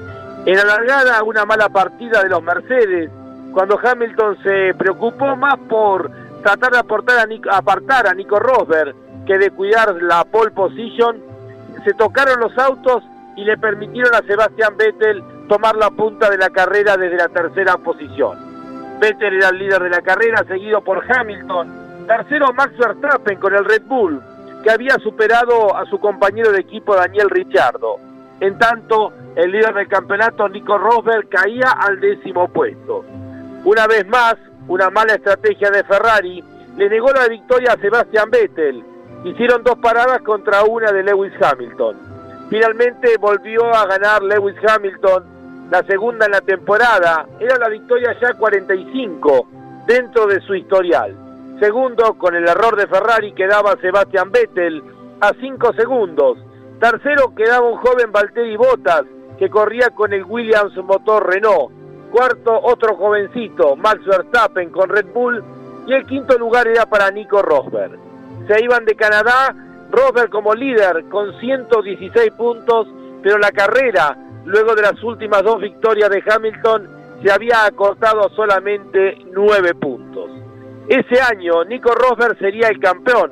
[0.45, 3.11] En la largada, una mala partida de los Mercedes,
[3.51, 6.09] cuando Hamilton se preocupó más por
[6.43, 8.95] tratar de apartar a Nico Rosberg
[9.25, 11.21] que de cuidar la pole position,
[11.83, 13.03] se tocaron los autos
[13.35, 17.77] y le permitieron a Sebastián Vettel tomar la punta de la carrera desde la tercera
[17.77, 18.99] posición.
[18.99, 22.05] Vettel era el líder de la carrera, seguido por Hamilton.
[22.07, 24.21] Tercero Max Verstappen con el Red Bull,
[24.63, 27.97] que había superado a su compañero de equipo Daniel Ricciardo.
[28.39, 33.05] En tanto, el líder del campeonato, Nico Rosberg, caía al décimo puesto.
[33.65, 34.35] Una vez más,
[34.67, 36.43] una mala estrategia de Ferrari
[36.77, 38.83] le negó la victoria a Sebastian Vettel.
[39.23, 41.97] Hicieron dos paradas contra una de Lewis Hamilton.
[42.53, 47.25] Finalmente volvió a ganar Lewis Hamilton la segunda en la temporada.
[47.39, 49.47] Era la victoria ya 45
[49.87, 51.15] dentro de su historial.
[51.59, 54.83] Segundo, con el error de Ferrari quedaba Sebastian Vettel
[55.19, 56.37] a 5 segundos.
[56.79, 59.05] Tercero quedaba un joven Valtteri Bottas
[59.39, 61.71] que corría con el Williams motor Renault.
[62.11, 65.43] Cuarto, otro jovencito, Max Verstappen con Red Bull.
[65.87, 67.97] Y el quinto lugar era para Nico Rosberg.
[68.47, 69.55] Se iban de Canadá,
[69.93, 72.87] Rosberg como líder con 116 puntos,
[73.21, 76.89] pero la carrera, luego de las últimas dos victorias de Hamilton,
[77.23, 80.31] se había acortado solamente 9 puntos.
[80.87, 83.31] Ese año Nico Rosberg sería el campeón,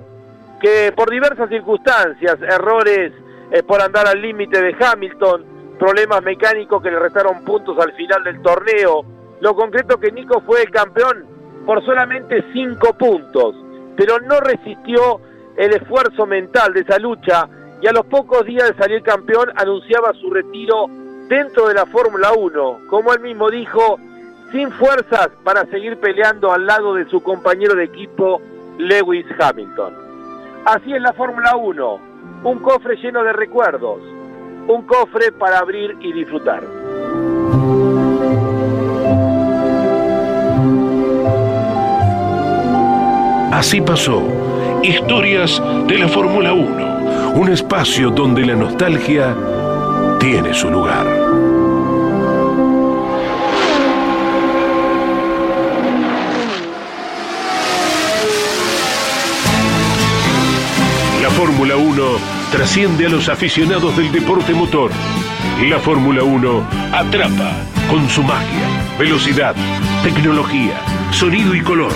[0.62, 3.12] que por diversas circunstancias, errores
[3.52, 5.44] eh, por andar al límite de Hamilton,
[5.80, 9.04] problemas mecánicos que le restaron puntos al final del torneo,
[9.40, 11.26] lo concreto que Nico fue el campeón
[11.66, 13.56] por solamente 5 puntos,
[13.98, 15.20] pero no resistió
[15.58, 17.48] el esfuerzo mental de esa lucha
[17.82, 20.88] y a los pocos días de salir campeón anunciaba su retiro
[21.28, 24.00] dentro de la Fórmula 1, como él mismo dijo,
[24.52, 28.42] sin fuerzas para seguir peleando al lado de su compañero de equipo
[28.78, 29.94] Lewis Hamilton.
[30.66, 32.00] Así es la Fórmula 1,
[32.44, 34.00] un cofre lleno de recuerdos,
[34.68, 36.64] un cofre para abrir y disfrutar.
[43.52, 44.51] Así pasó.
[44.84, 47.34] Historias de la Fórmula 1.
[47.36, 49.36] Un espacio donde la nostalgia
[50.20, 51.06] tiene su lugar.
[61.22, 62.04] La Fórmula 1
[62.52, 64.90] trasciende a los aficionados del deporte motor.
[65.70, 67.52] La Fórmula 1 atrapa
[67.88, 69.56] con su magia, velocidad,
[70.02, 70.74] tecnología,
[71.12, 71.94] sonido y color.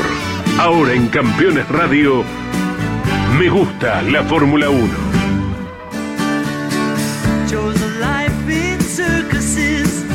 [0.59, 2.23] Ahora en Campeones Radio,
[3.37, 5.15] me gusta la Fórmula 1.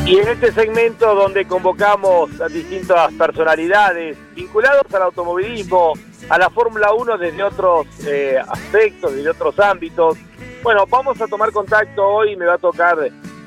[0.05, 5.93] Y en este segmento donde convocamos a distintas personalidades vinculados al automovilismo,
[6.29, 10.17] a la Fórmula 1 desde otros eh, aspectos, desde otros ámbitos,
[10.63, 12.97] bueno, vamos a tomar contacto hoy, me va a tocar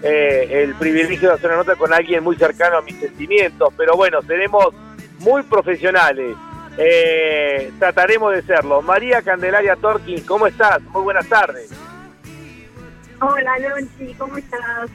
[0.02, 3.96] eh, el privilegio de hacer una nota con alguien muy cercano a mis sentimientos, pero
[3.96, 4.68] bueno, seremos
[5.18, 6.36] muy profesionales.
[6.76, 8.82] Eh, trataremos de serlo.
[8.82, 10.82] María Candelaria Torquín, ¿cómo estás?
[10.82, 11.70] Muy buenas tardes.
[13.20, 14.90] Hola, Lonchi, ¿cómo estás?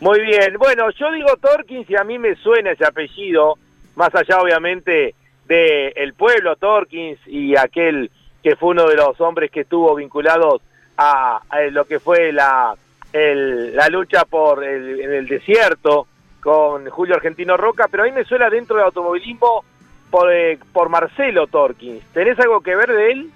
[0.00, 0.56] Muy bien.
[0.58, 3.58] Bueno, yo digo Torquín si a mí me suena ese apellido,
[3.96, 5.14] más allá obviamente
[5.46, 8.10] de el pueblo Torkins y aquel
[8.42, 10.62] que fue uno de los hombres que estuvo vinculados
[10.96, 11.40] a,
[11.72, 12.74] lo que fue la,
[13.12, 16.06] la lucha por el, en el desierto
[16.40, 19.64] con Julio Argentino Roca, pero a mí me suena dentro del automovilismo
[20.10, 22.04] por, eh, por Marcelo Torkins.
[22.12, 23.30] ¿Tenés algo que ver de él?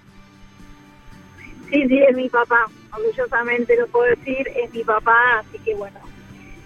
[1.71, 2.67] Sí, sí, es mi papá.
[2.93, 5.99] Orgullosamente lo puedo decir, es mi papá, así que bueno,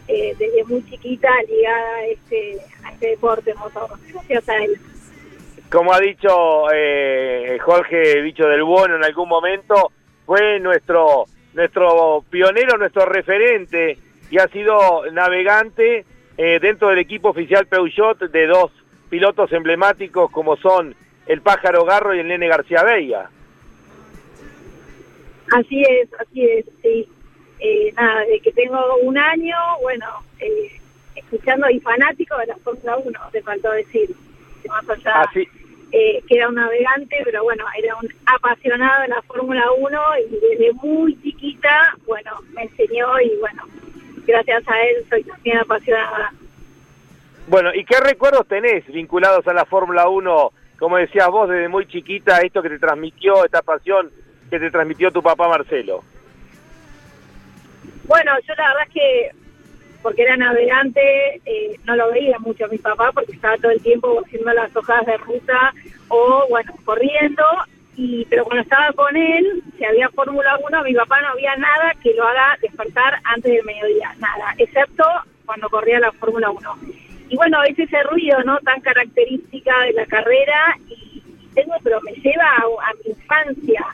[0.09, 4.79] eh, desde muy chiquita ligada a este, a este deporte motor, gracias a él.
[5.71, 9.93] Como ha dicho eh, Jorge Bicho del Bueno en algún momento,
[10.25, 13.99] fue nuestro, nuestro pionero, nuestro referente
[14.31, 16.05] y ha sido navegante
[16.37, 18.71] eh, dentro del equipo oficial Peugeot de dos
[19.09, 20.95] pilotos emblemáticos como son
[21.27, 23.31] el Pájaro Garro y el Nene García Veiga.
[25.53, 27.09] Así es, así es, sí.
[27.61, 30.07] Eh, nada, de que tengo un año, bueno,
[30.39, 30.79] eh,
[31.17, 34.11] escuchando y fanático de la Fórmula 1, te faltó decir,
[34.69, 35.25] más allá
[35.93, 40.37] eh, que era un navegante, pero bueno, era un apasionado de la Fórmula 1 y
[40.37, 43.63] desde muy chiquita, bueno, me enseñó y bueno,
[44.27, 46.33] gracias a él soy también apasionada.
[47.49, 50.53] Bueno, ¿y qué recuerdos tenés vinculados a la Fórmula 1?
[50.79, 54.11] Como decías vos, desde muy chiquita, esto que te transmitió, esta pasión
[54.51, 56.05] que te transmitió tu papá Marcelo.
[58.05, 59.31] Bueno, yo la verdad es que,
[60.03, 63.81] porque era navegante, eh, no lo veía mucho a mi papá porque estaba todo el
[63.81, 65.73] tiempo haciendo las hojas de ruta
[66.09, 67.45] o, bueno, corriendo.
[67.97, 71.95] Y, pero cuando estaba con él, si había Fórmula 1, mi papá no había nada
[72.03, 75.05] que lo haga despertar antes del mediodía, nada, excepto
[75.47, 77.08] cuando corría la Fórmula 1.
[77.29, 78.59] Y bueno, es ese ruido, ¿no?
[78.61, 81.23] Tan característica de la carrera y
[81.55, 83.85] tengo, pero me lleva a, mi infancia,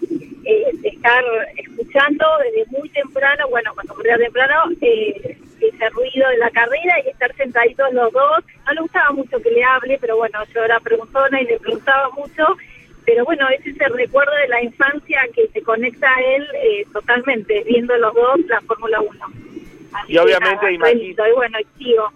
[0.45, 1.25] eh, de estar
[1.57, 7.09] escuchando desde muy temprano, bueno, cuando corría temprano, eh, ese ruido en la carrera y
[7.09, 8.45] estar sentaditos los dos.
[8.67, 12.11] No le gustaba mucho que le hable, pero bueno, yo era preguntona y le preguntaba
[12.11, 12.47] mucho.
[13.07, 17.63] Pero bueno, es ese recuerdo de la infancia que se conecta a él eh, totalmente,
[17.65, 19.11] viendo los dos la Fórmula 1.
[20.09, 22.13] y obviamente, imagino, y bueno, sigo.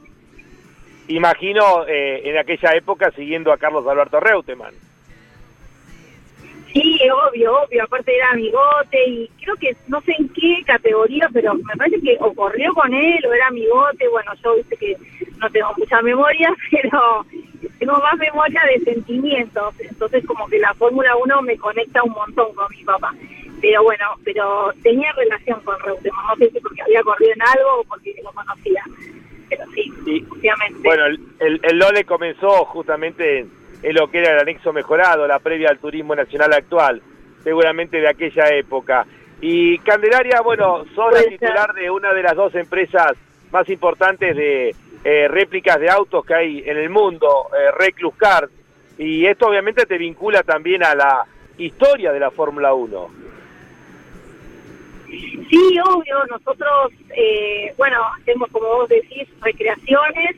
[1.09, 4.75] Imagino eh, en aquella época siguiendo a Carlos Alberto Reutemann.
[6.73, 7.85] Sí, obvio, obvio.
[7.85, 12.17] Aparte era amigote y creo que no sé en qué categoría, pero me parece que
[12.21, 14.07] o corrió con él o era amigote.
[14.09, 14.97] Bueno, yo viste que
[15.39, 17.25] no tengo mucha memoria, pero
[17.79, 19.75] tengo más memoria de sentimientos.
[19.81, 23.15] Entonces como que la Fórmula 1 me conecta un montón con mi papá.
[23.63, 26.27] Pero bueno, pero tenía relación con Reutemann.
[26.29, 28.85] No sé si porque había corrido en algo o porque lo conocía.
[29.49, 29.93] Pero sí,
[30.31, 30.81] obviamente.
[30.83, 33.47] Bueno, el, el, el Lole comenzó justamente
[33.83, 37.01] es lo que era el anexo mejorado, la previa al turismo nacional actual,
[37.45, 39.07] seguramente de aquella época.
[39.41, 43.13] Y Candelaria, bueno, son la titular de una de las dos empresas
[43.53, 44.75] más importantes de
[45.05, 48.51] eh, réplicas de autos que hay en el mundo, eh, Reclus Cars,
[48.99, 51.25] y esto obviamente te vincula también a la
[51.57, 53.28] historia de la Fórmula 1.
[55.09, 60.37] Sí, obvio, nosotros, eh, bueno, hacemos, como vos decís, recreaciones,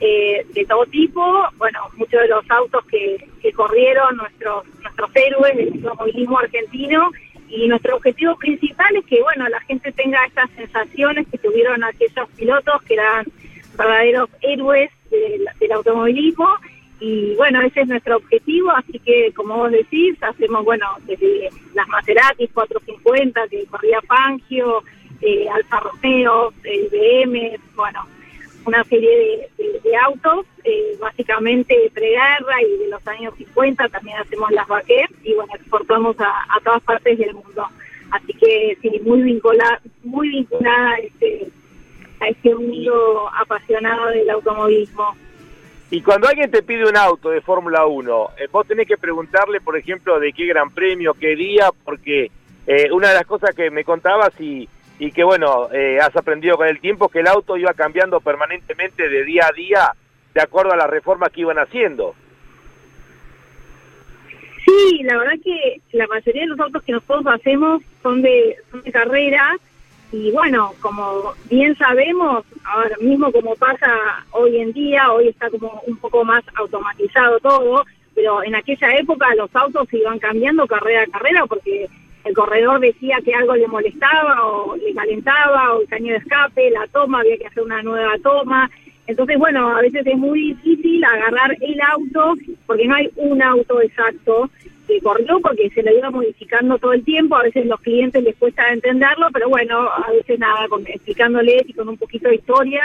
[0.00, 1.22] eh, de todo tipo,
[1.58, 7.10] bueno, muchos de los autos que, que corrieron nuestros nuestros héroes del automovilismo argentino.
[7.48, 12.28] Y nuestro objetivo principal es que, bueno, la gente tenga estas sensaciones que tuvieron aquellos
[12.36, 13.26] pilotos que eran
[13.76, 16.48] verdaderos héroes del, automovilismo
[17.00, 21.88] y bueno, ese es nuestro objetivo, así que como vos decís, hacemos, bueno, desde las
[21.88, 24.82] Maserati 450 que corría Fangio,
[25.22, 28.06] eh, Alfa Romeo, el BM, bueno,
[28.66, 34.50] una serie de, autos, eh, básicamente de preguerra y de los años 50, también hacemos
[34.52, 37.66] las vaqueras y bueno, exportamos a, todas partes del mundo.
[38.10, 41.48] Así que sí, muy vinculada, muy vinculada a este,
[42.20, 45.16] a este mundo apasionado del automovilismo.
[45.90, 49.60] Y cuando alguien te pide un auto de Fórmula 1, eh, vos tenés que preguntarle,
[49.60, 52.30] por ejemplo, de qué gran premio, qué día, porque
[52.66, 54.68] eh, una de las cosas que me contabas y
[55.00, 59.08] y que bueno, eh, has aprendido con el tiempo que el auto iba cambiando permanentemente
[59.08, 59.94] de día a día
[60.34, 62.14] de acuerdo a las reformas que iban haciendo.
[64.66, 68.82] Sí, la verdad que la mayoría de los autos que nosotros hacemos son de, son
[68.82, 69.56] de carrera
[70.12, 73.88] y bueno, como bien sabemos, ahora mismo como pasa
[74.32, 77.84] hoy en día, hoy está como un poco más automatizado todo,
[78.14, 81.88] pero en aquella época los autos iban cambiando carrera a carrera porque
[82.24, 86.70] el corredor decía que algo le molestaba o le calentaba o el caño de escape,
[86.70, 88.70] la toma, había que hacer una nueva toma.
[89.06, 92.34] Entonces, bueno, a veces es muy difícil agarrar el auto
[92.66, 94.50] porque no hay un auto exacto
[94.90, 98.36] que corrió porque se lo iba modificando todo el tiempo, a veces los clientes les
[98.36, 102.84] cuesta entenderlo, pero bueno, a veces nada, con, explicándoles y con un poquito de historia,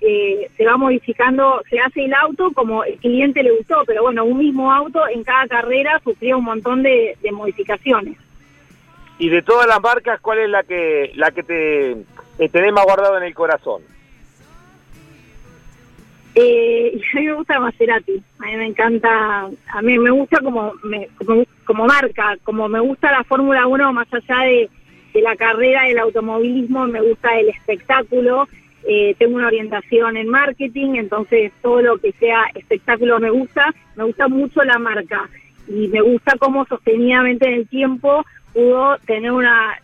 [0.00, 4.24] eh, se va modificando, se hace el auto como el cliente le gustó, pero bueno,
[4.24, 8.16] un mismo auto en cada carrera sufría un montón de modificaciones.
[9.18, 11.96] Y de todas las marcas, ¿cuál es la que la que te,
[12.48, 13.82] tenés más guardado en el corazón?
[16.38, 20.74] Eh, a mí me gusta Maserati, a mí me encanta, a mí me gusta como,
[21.64, 24.70] como, marca, como me gusta la Fórmula 1 más allá de,
[25.14, 28.46] la carrera del automovilismo, me gusta el espectáculo,
[28.86, 34.04] eh, tengo una orientación en marketing, entonces todo lo que sea espectáculo me gusta, me
[34.04, 35.30] gusta mucho la marca
[35.66, 39.80] y me gusta cómo sostenidamente en el tiempo pudo tener una,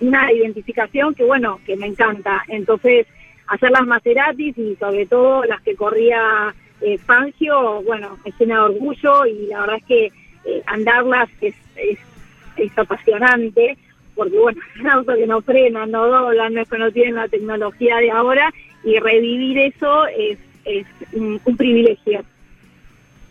[0.00, 2.42] una identificación que, bueno, que me encanta.
[2.48, 3.06] Entonces,
[3.52, 8.60] hacer las Maseratis y sobre todo las que corría eh, Fangio, bueno, me llena de
[8.62, 10.06] orgullo y la verdad es que
[10.46, 11.98] eh, andarlas es, es,
[12.76, 13.76] apasionante
[14.14, 17.16] porque bueno, es un auto que no frena, no doblan, no es que no tienen
[17.16, 18.50] la tecnología de ahora
[18.84, 22.24] y revivir eso es, es un, privilegio.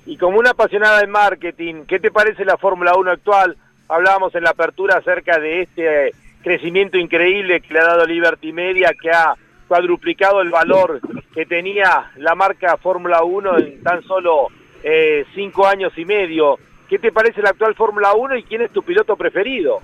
[0.05, 3.57] Y como una apasionada de marketing, ¿qué te parece la Fórmula 1 actual?
[3.89, 6.13] hablábamos en la apertura acerca de este
[6.43, 9.36] crecimiento increíble que le ha dado Liberty Media, que ha
[9.72, 10.99] cuadruplicado el valor
[11.34, 14.49] que tenía la marca Fórmula 1 en tan solo
[14.84, 16.59] eh, cinco años y medio.
[16.89, 19.82] ¿Qué te parece la actual Fórmula 1 y quién es tu piloto preferido?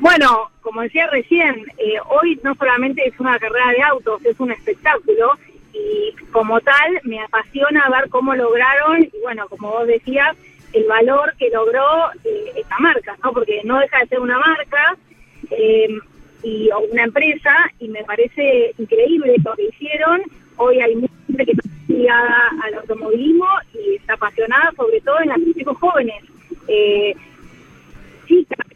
[0.00, 4.52] Bueno, como decía recién, eh, hoy no solamente es una carrera de autos, es un
[4.52, 5.32] espectáculo
[5.72, 10.36] y como tal me apasiona ver cómo lograron, y bueno, como vos decías,
[10.74, 13.32] el valor que logró eh, esta marca, ¿no?
[13.32, 14.98] Porque no deja de ser una marca
[16.42, 20.22] y una empresa y me parece increíble lo que hicieron.
[20.56, 25.28] Hoy hay mucha gente que está ligada al automovilismo y está apasionada sobre todo en
[25.28, 26.22] los chicos jóvenes.
[26.68, 27.14] Eh,
[28.26, 28.66] chicas,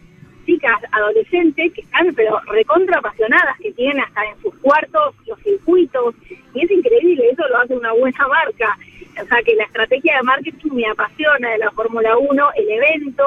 [0.46, 6.14] chicas adolescentes que están pero recontra apasionadas, que tienen hasta en sus cuartos los circuitos,
[6.54, 8.76] y es increíble, eso lo hace una buena marca.
[9.22, 13.24] O sea que la estrategia de marketing me apasiona de la Fórmula 1, el evento,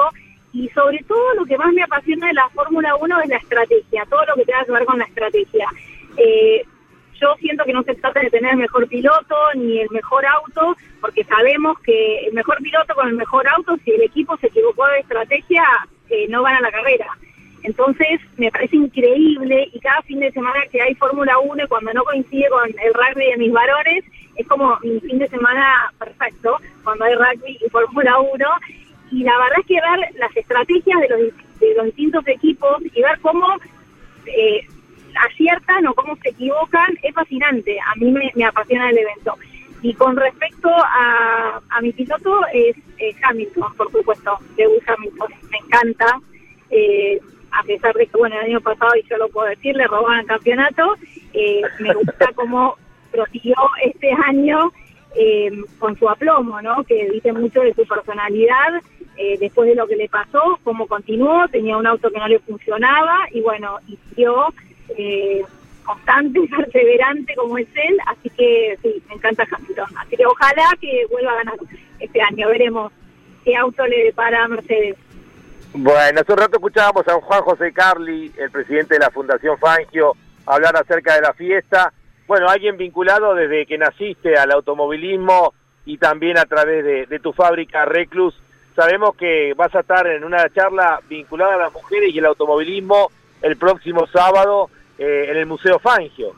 [0.52, 4.06] y sobre todo lo que más me apasiona de la Fórmula 1 es la estrategia,
[4.08, 5.68] todo lo que tenga que ver con la estrategia.
[6.16, 6.64] Eh,
[7.20, 10.76] yo siento que no se trata de tener el mejor piloto ni el mejor auto,
[11.00, 14.86] porque sabemos que el mejor piloto con el mejor auto, si el equipo se equivocó
[14.86, 15.64] de estrategia,
[16.08, 17.06] eh, no gana la carrera.
[17.64, 21.92] Entonces, me parece increíble y cada fin de semana que hay Fórmula 1 y cuando
[21.92, 24.04] no coincide con el rugby de mis varones,
[24.36, 28.46] es como mi fin de semana perfecto, cuando hay rugby y Fórmula 1.
[29.10, 31.20] Y la verdad es que ver las estrategias de los,
[31.60, 33.46] de los distintos equipos y ver cómo
[34.26, 34.66] eh,
[35.30, 37.78] aciertan o cómo se equivocan es fascinante.
[37.80, 39.34] A mí me, apasiona el evento.
[39.80, 42.76] Y con respecto a, a mi piloto es
[43.22, 45.32] Hamilton, por supuesto, Lewis Hamilton.
[45.50, 46.20] Me encanta.
[46.70, 49.86] Eh, a pesar de que, bueno, el año pasado, y yo lo puedo decir, le
[49.86, 50.94] robaban el campeonato,
[51.32, 52.76] eh, me gusta cómo
[53.10, 54.70] prosiguió este año
[55.14, 56.84] eh, con su aplomo, ¿no?
[56.84, 58.82] Que dice mucho de su personalidad,
[59.40, 63.26] después de lo que le pasó, cómo continuó, tenía un auto que no le funcionaba
[63.32, 64.46] y bueno, y siguió
[64.96, 65.44] eh,
[65.84, 69.88] constante, perseverante como es él, así que sí, me encanta Hamilton.
[69.96, 71.56] Así que ojalá que vuelva a ganar
[71.98, 72.92] este año, veremos
[73.44, 74.96] qué auto le depara a Mercedes.
[75.72, 80.14] Bueno, hace un rato escuchábamos a Juan José Carli, el presidente de la Fundación Fangio,
[80.46, 81.92] hablar acerca de la fiesta.
[82.26, 85.54] Bueno, alguien vinculado desde que naciste al automovilismo
[85.84, 88.34] y también a través de tu fábrica Reclus.
[88.78, 93.10] Sabemos que vas a estar en una charla vinculada a las mujeres y el automovilismo
[93.42, 96.32] el próximo sábado eh, en el Museo Fangio.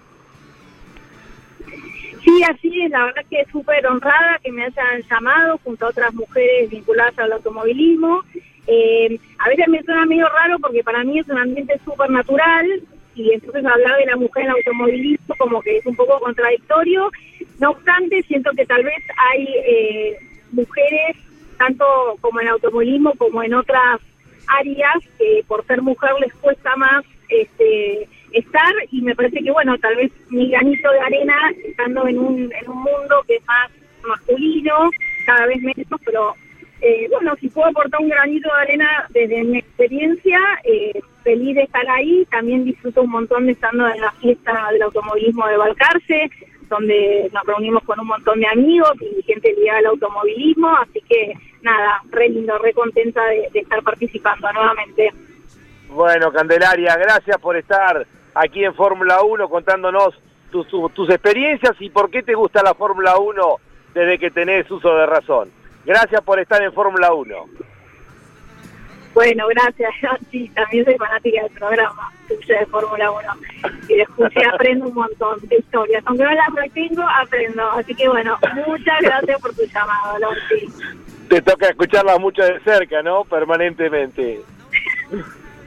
[2.25, 5.89] Sí, así es, la verdad que es súper honrada que me hayan llamado junto a
[5.91, 8.23] otras mujeres vinculadas al automovilismo.
[8.67, 12.67] Eh, a veces me suena medio raro porque para mí es un ambiente súper natural
[13.15, 17.11] y entonces hablar de la mujer en automovilismo como que es un poco contradictorio.
[17.59, 20.17] No obstante, siento que tal vez hay eh,
[20.53, 21.19] mujeres,
[21.61, 21.85] tanto
[22.23, 24.01] como en automovilismo como en otras
[24.49, 29.77] áreas, que por ser mujer les cuesta más este estar y me parece que, bueno,
[29.79, 33.71] tal vez mi granito de arena, estando en un, en un mundo que es más
[34.09, 34.91] masculino,
[35.27, 36.35] cada vez menos, pero
[36.81, 41.65] eh, bueno, si puedo aportar un granito de arena desde mi experiencia, eh, feliz de
[41.65, 46.31] estar ahí, también disfruto un montón de estando en la fiesta del automovilismo de Balcarce,
[46.71, 51.35] donde nos reunimos con un montón de amigos y gente ligada al automovilismo, así que
[51.63, 55.13] nada, re lindo, re contenta de, de estar participando nuevamente.
[55.89, 60.15] Bueno, Candelaria, gracias por estar aquí en Fórmula 1 contándonos
[60.51, 63.57] tus, tus, experiencias y por qué te gusta la Fórmula 1
[63.95, 65.51] desde que tenés uso de razón.
[65.85, 67.37] Gracias por estar en Fórmula 1.
[69.15, 69.91] Bueno, gracias.
[70.31, 73.23] sí, también soy fanática del programa de Fórmula 1.
[73.89, 76.03] Y de escuché aprendo un montón de historias.
[76.07, 77.71] Aunque no las retengo, aprendo.
[77.73, 80.69] Así que bueno, muchas gracias por tu llamado, Lorti.
[81.31, 83.23] Te toca escucharlas mucho de cerca, ¿no?
[83.23, 84.41] Permanentemente.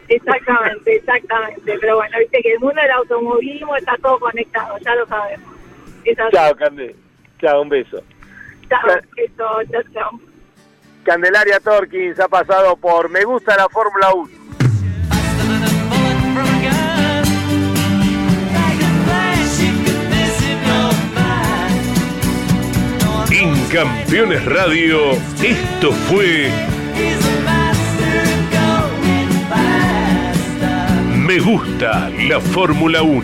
[0.09, 1.78] Exactamente, exactamente.
[1.80, 5.55] Pero bueno, viste que el mundo del automovilismo está todo conectado, ya lo sabemos.
[6.34, 6.97] Chao, Candelaria.
[7.39, 8.03] Chao, un beso.
[8.68, 8.82] Chao,
[9.16, 10.20] beso, chao, chao.
[11.05, 14.32] Candelaria Torkins ha pasado por Me Gusta la Fórmula 1.
[23.36, 26.51] En Campeones Radio, esto fue
[31.17, 33.23] Me gusta la Fórmula 1.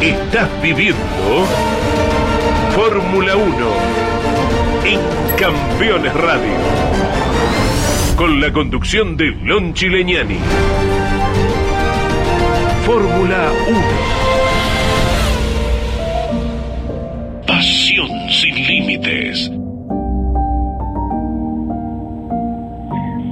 [0.00, 0.96] Estás viviendo
[2.74, 3.50] Fórmula 1
[4.86, 5.00] en
[5.36, 7.69] Campeones Radio.
[8.16, 10.38] Con la conducción de Lon Chileñani.
[12.84, 14.20] Fórmula 1
[18.30, 19.50] sin límites.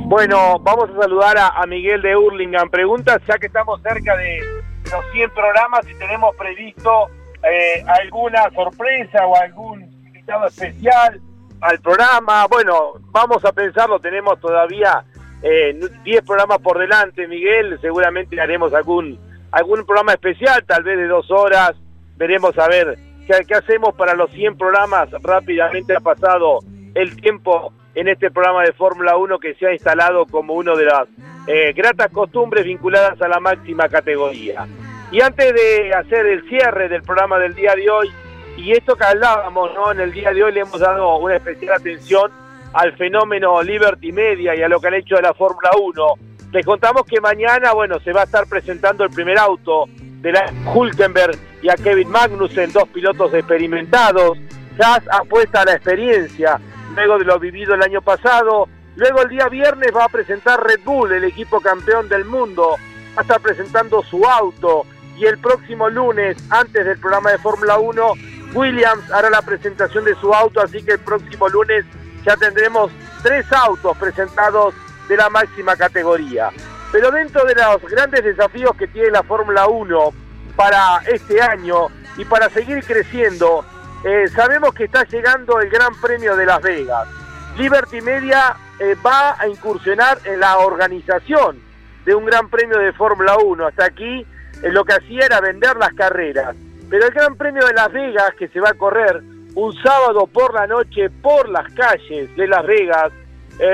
[0.09, 2.69] Bueno, vamos a saludar a, Miguel de Hurlingham.
[2.71, 4.41] Pregunta, ya que estamos cerca de
[4.85, 7.09] los 100 programas y tenemos previsto
[7.43, 11.21] eh, alguna sorpresa o algún invitado especial
[11.61, 12.47] al programa.
[12.47, 15.05] Bueno, vamos a pensarlo, tenemos todavía
[15.43, 17.79] 10 eh, programas por delante, Miguel.
[17.81, 19.19] Seguramente haremos algún,
[19.53, 21.75] algún programa especial, tal vez de dos horas.
[22.17, 22.99] Veremos a ver
[23.29, 25.11] ¿Qué, hacemos para los 100 programas?
[25.23, 26.61] Rápidamente ha pasado
[26.95, 30.87] el tiempo en este programa de Fórmula 1 que se ha instalado como una de
[30.87, 31.09] las
[31.47, 34.67] eh, gratas costumbres vinculadas a la máxima categoría.
[35.13, 38.11] Y antes de hacer el cierre del programa del día de hoy,
[38.59, 39.93] y esto que hablábamos, ¿no?
[39.93, 42.33] En el día de hoy le hemos dado una especial atención
[42.73, 46.15] al fenómeno Liberty Media y a lo que han hecho de la Fórmula 1.
[46.53, 50.53] Les contamos que mañana, bueno, se va a estar presentando el primer auto de la
[50.75, 54.37] Hulkenberg y a Kevin Magnussen, dos pilotos experimentados.
[54.81, 56.61] Haas apuesta a la experiencia
[56.95, 58.69] luego de lo vivido el año pasado.
[58.97, 62.77] Luego el día viernes va a presentar Red Bull, el equipo campeón del mundo.
[63.17, 64.85] Va a estar presentando su auto.
[65.17, 68.13] Y el próximo lunes, antes del programa de Fórmula 1,
[68.55, 70.61] Williams hará la presentación de su auto.
[70.61, 71.85] Así que el próximo lunes
[72.25, 72.91] ya tendremos
[73.23, 74.75] tres autos presentados
[75.09, 76.51] de la máxima categoría.
[76.93, 80.13] Pero dentro de los grandes desafíos que tiene la Fórmula 1
[80.57, 83.65] para este año y para seguir creciendo,
[84.05, 87.09] eh, sabemos que está llegando el Gran Premio de Las Vegas.
[87.57, 91.61] Liberty Media eh, va a incursionar en la organización
[92.05, 93.67] de un Gran Premio de Fórmula 1.
[93.67, 94.27] Hasta aquí
[94.63, 96.57] eh, lo que hacía era vender las carreras.
[96.91, 99.23] Pero el Gran Premio de Las Vegas, que se va a correr
[99.55, 103.13] un sábado por la noche por las calles de Las Vegas,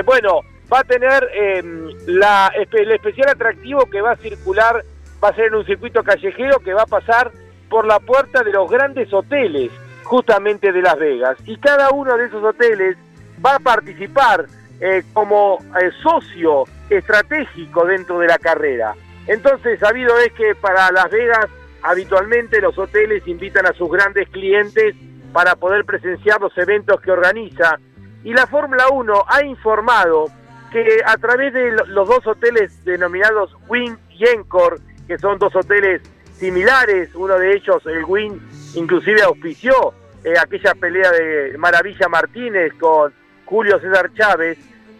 [0.05, 0.41] bueno,
[0.71, 4.83] va a tener em, la, el especial atractivo que va a circular,
[5.23, 7.31] va a ser en un circuito callejero que va a pasar
[7.69, 9.71] por la puerta de los grandes hoteles
[10.03, 11.37] justamente de Las Vegas.
[11.45, 12.97] Y cada uno de esos hoteles
[13.43, 14.45] va a participar
[14.79, 18.93] eh, como eh, socio estratégico dentro de la carrera.
[19.27, 21.47] Entonces, sabido es que para Las Vegas
[21.85, 24.95] habitualmente los hoteles invitan a sus grandes clientes
[25.31, 27.79] para poder presenciar los eventos que organiza.
[28.23, 30.25] Y la Fórmula 1 ha informado
[30.71, 34.77] que a través de los dos hoteles denominados Win y Encore,
[35.07, 36.01] que son dos hoteles
[36.33, 38.41] similares, uno de ellos, el Win,
[38.73, 43.13] inclusive auspició eh, aquella pelea de Maravilla Martínez con
[43.45, 44.57] Julio César Chávez,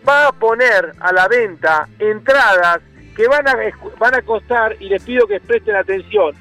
[0.08, 2.80] va a poner a la venta entradas
[3.16, 3.56] que van a,
[3.98, 6.36] van a costar, y les pido que presten atención,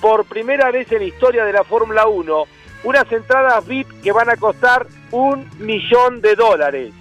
[0.00, 2.44] por primera vez en la historia de la Fórmula 1,
[2.84, 6.92] unas entradas VIP que van a costar un millón de dólares.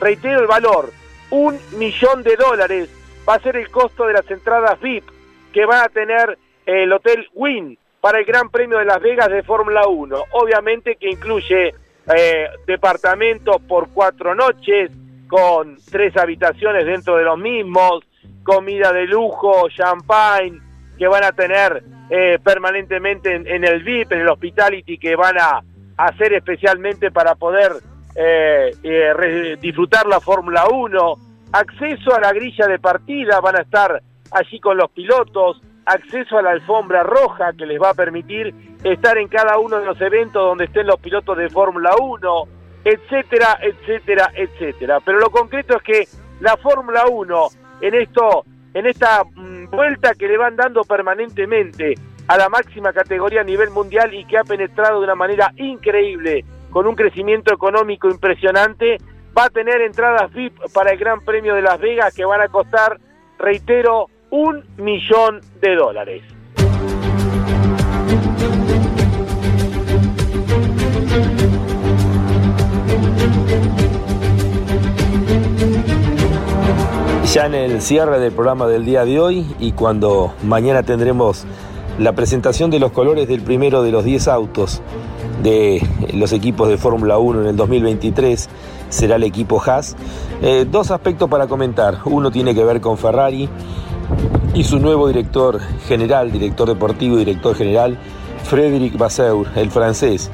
[0.00, 0.92] Reitero el valor,
[1.30, 2.90] un millón de dólares
[3.28, 5.04] va a ser el costo de las entradas VIP
[5.52, 9.42] que va a tener el Hotel Win para el Gran Premio de Las Vegas de
[9.42, 10.24] Fórmula 1.
[10.32, 11.74] Obviamente que incluye
[12.14, 14.90] eh, departamentos por cuatro noches,
[15.28, 18.04] con tres habitaciones dentro de los mismos,
[18.42, 20.60] comida de lujo, champagne,
[20.98, 25.62] que van a tener eh, permanentemente en, el VIP, en el hospitality, que van a
[25.96, 27.72] hacer especialmente para poder
[28.14, 31.14] eh, disfrutar la Fórmula 1,
[31.52, 36.42] acceso a la grilla de partida, van a estar allí con los pilotos, acceso a
[36.42, 40.42] la alfombra roja que les va a permitir estar en cada uno de los eventos
[40.42, 42.44] donde estén los pilotos de Fórmula 1,
[42.84, 45.00] etcétera, etcétera, etcétera.
[45.04, 46.08] Pero lo concreto es que
[46.40, 47.46] la Fórmula 1
[47.82, 48.44] en esto
[48.74, 51.94] en esta mm, vuelta que le van dando permanentemente
[52.28, 56.44] a la máxima categoría a nivel mundial y que ha penetrado de una manera increíble
[56.70, 58.96] con un crecimiento económico impresionante,
[59.36, 62.48] va a tener entradas VIP para el Gran Premio de Las Vegas que van a
[62.48, 62.98] costar,
[63.38, 66.22] reitero, un millón de dólares.
[77.32, 81.46] Ya en el cierre del programa del día de hoy y cuando mañana tendremos
[81.98, 84.82] la presentación de los colores del primero de los 10 autos
[85.42, 88.50] de los equipos de Fórmula 1 en el 2023
[88.90, 89.96] será el equipo Haas.
[90.42, 92.00] Eh, dos aspectos para comentar.
[92.04, 93.48] Uno tiene que ver con Ferrari
[94.52, 95.58] y su nuevo director
[95.88, 97.96] general, director deportivo y director general,
[98.44, 100.30] Frédéric Vasseur, el francés,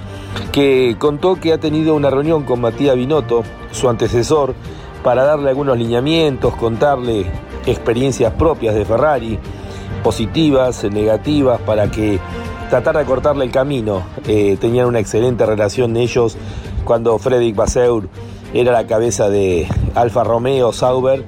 [0.50, 4.56] que contó que ha tenido una reunión con Matías Binotto, su antecesor,
[5.02, 7.26] para darle algunos lineamientos, contarle
[7.66, 9.38] experiencias propias de Ferrari,
[10.02, 12.18] positivas, negativas, para que
[12.70, 14.02] tratar de cortarle el camino.
[14.26, 16.36] Eh, tenían una excelente relación ellos
[16.84, 18.08] cuando Frédéric Vasseur
[18.54, 21.24] era la cabeza de Alfa Romeo Sauber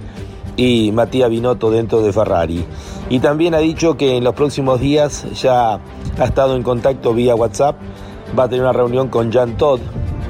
[0.56, 2.64] y Matías Binotto dentro de Ferrari.
[3.08, 5.80] Y también ha dicho que en los próximos días ya
[6.18, 7.76] ha estado en contacto vía WhatsApp,
[8.38, 9.80] va a tener una reunión con Jean Todd,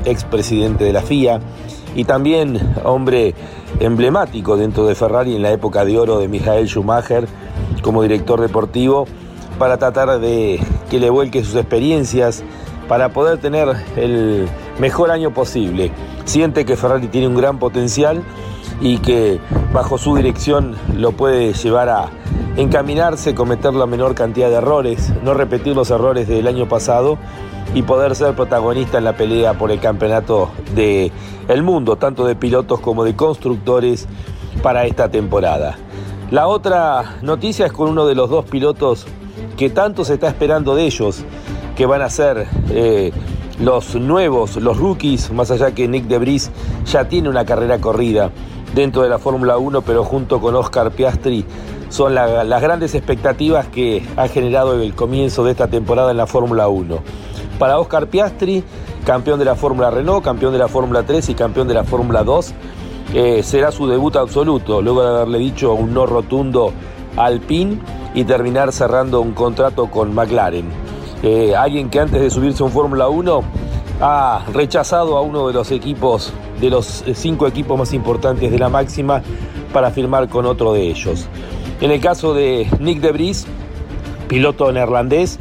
[0.05, 1.41] expresidente de la FIA,
[1.95, 3.35] y también hombre
[3.81, 7.27] emblemático dentro de Ferrari en la época de oro de Michael Schumacher
[7.83, 9.07] como director deportivo,
[9.59, 10.61] para tratar de
[10.91, 12.43] que le vuelque sus experiencias,
[12.89, 15.93] para poder tener el mejor año posible.
[16.25, 18.23] Siente que Ferrari tiene un gran potencial
[18.81, 19.39] y que
[19.73, 22.09] bajo su dirección lo puede llevar a
[22.57, 27.19] encaminarse, cometer la menor cantidad de errores, no repetir los errores del año pasado
[27.75, 31.13] y poder ser protagonista en la pelea por el campeonato del
[31.49, 34.09] el mundo, tanto de pilotos como de constructores
[34.63, 35.79] para esta temporada.
[36.31, 39.07] La otra noticia es con uno de los dos pilotos
[39.57, 41.25] que tanto se está esperando de ellos,
[41.77, 43.13] que van a ser eh,
[43.61, 46.51] los nuevos, los rookies, más allá que Nick Debris
[46.87, 48.31] ya tiene una carrera corrida
[48.75, 51.45] dentro de la Fórmula 1, pero junto con Oscar Piastri
[51.91, 56.69] son las grandes expectativas que ha generado el comienzo de esta temporada en la Fórmula
[56.69, 56.99] 1.
[57.59, 58.65] Para Oscar Piastri,
[59.05, 62.23] campeón de la Fórmula Renault, campeón de la Fórmula 3 y campeón de la Fórmula
[62.23, 62.55] 2,
[63.13, 66.73] eh, será su debut absoluto, luego de haberle dicho un no rotundo
[67.17, 67.81] al PIN
[68.15, 70.69] y terminar cerrando un contrato con McLaren.
[71.23, 73.43] Eh, alguien que antes de subirse a un Fórmula 1
[74.01, 78.69] ha rechazado a uno de los equipos, de los cinco equipos más importantes de la
[78.69, 79.23] máxima,
[79.73, 81.29] para firmar con otro de ellos.
[81.81, 83.47] En el caso de Nick Debris,
[84.29, 85.39] piloto neerlandés,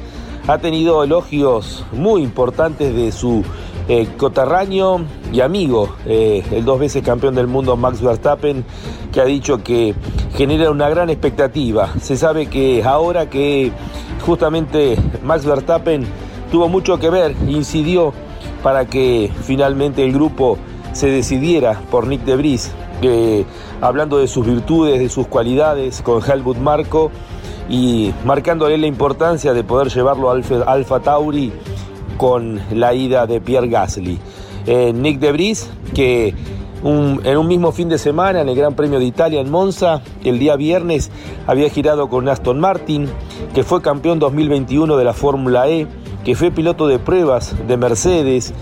[0.48, 3.44] ha tenido elogios muy importantes de su
[3.90, 8.64] eh, cotarraño y amigo, eh, el dos veces campeón del mundo Max Verstappen,
[9.12, 9.94] que ha dicho que
[10.38, 11.90] genera una gran expectativa.
[12.00, 13.74] Se sabe que ahora que
[14.26, 16.08] justamente Max Verstappen
[16.54, 18.14] tuvo mucho que ver, incidió
[18.64, 20.58] para que finalmente el grupo
[20.94, 22.72] se decidiera por Nick de Vries,
[23.82, 27.12] hablando de sus virtudes, de sus cualidades con Helmut Marco
[27.70, 31.52] y marcándole la importancia de poder llevarlo al Alfa Tauri
[32.18, 34.20] con la ida de Pierre Gasly.
[34.66, 36.34] Eh, Nick de Vries, que
[36.84, 40.40] en un mismo fin de semana en el Gran Premio de Italia en Monza, el
[40.40, 41.12] día viernes
[41.46, 43.08] había girado con Aston Martin,
[43.54, 45.88] que fue campeón 2021 de la Fórmula E,
[46.24, 48.54] que fue piloto de pruebas de Mercedes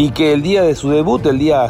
[0.00, 1.68] y que el día de su debut, el día,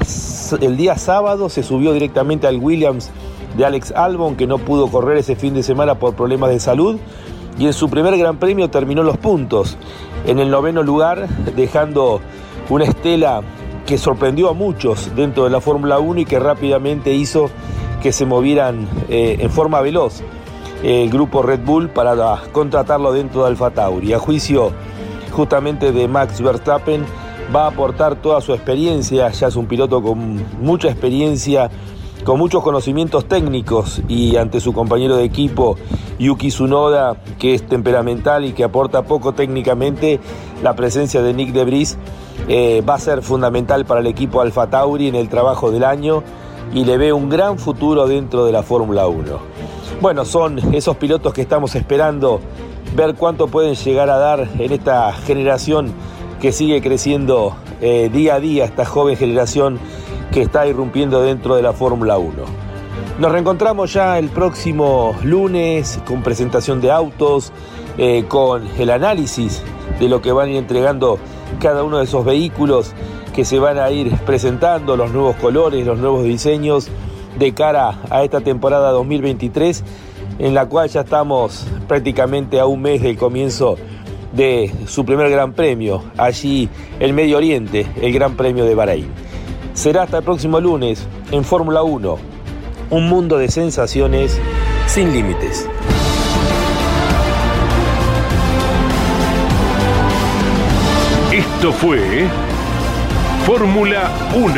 [0.61, 3.11] el día sábado, se subió directamente al Williams
[3.57, 7.01] de Alex Albon, que no pudo correr ese fin de semana por problemas de salud,
[7.59, 9.77] y en su primer Gran Premio terminó los puntos,
[10.27, 11.27] en el noveno lugar,
[11.57, 12.21] dejando
[12.69, 13.41] una estela
[13.85, 17.51] que sorprendió a muchos dentro de la Fórmula 1 y que rápidamente hizo
[18.01, 20.23] que se movieran eh, en forma veloz
[20.85, 24.13] el grupo Red Bull para contratarlo dentro de Alfa Tauri.
[24.13, 24.71] A juicio
[25.33, 27.05] justamente de Max Verstappen,
[27.55, 31.71] va a aportar toda su experiencia, ya es un piloto con mucha experiencia,
[32.25, 35.77] con muchos conocimientos técnicos y ante su compañero de equipo
[36.19, 40.21] Yuki Tsunoda, que es temperamental y que aporta poco técnicamente,
[40.63, 41.99] la presencia de Nick Debris
[42.49, 46.23] eh, va a ser fundamental para el equipo Alfa Tauri en el trabajo del año
[46.73, 49.25] y le ve un gran futuro dentro de la Fórmula 1.
[50.01, 52.41] Bueno, son esos pilotos que estamos esperando
[52.95, 55.93] ver cuánto pueden llegar a dar en esta generación
[56.41, 59.79] que sigue creciendo eh, día a día, esta joven generación
[60.33, 62.33] que está irrumpiendo dentro de la Fórmula 1.
[63.19, 67.53] Nos reencontramos ya el próximo lunes con presentación de autos,
[67.99, 69.63] eh, con el análisis
[69.99, 71.19] de lo que van a ir entregando
[71.61, 72.93] cada uno de esos vehículos
[73.35, 76.89] que se van a ir presentando, los nuevos colores, los nuevos diseños
[77.39, 79.85] de cara a esta temporada 2023,
[80.39, 83.77] en la cual ya estamos prácticamente a un mes del comienzo
[84.33, 86.69] de su primer Gran Premio, allí
[86.99, 89.09] en Medio Oriente, el Gran Premio de Bahrein.
[89.75, 92.19] Será hasta el próximo lunes en Fórmula 1,
[92.91, 94.39] un mundo de sensaciones
[94.87, 95.69] sin límites.
[101.33, 102.27] Esto fue
[103.47, 104.51] Fórmula 1,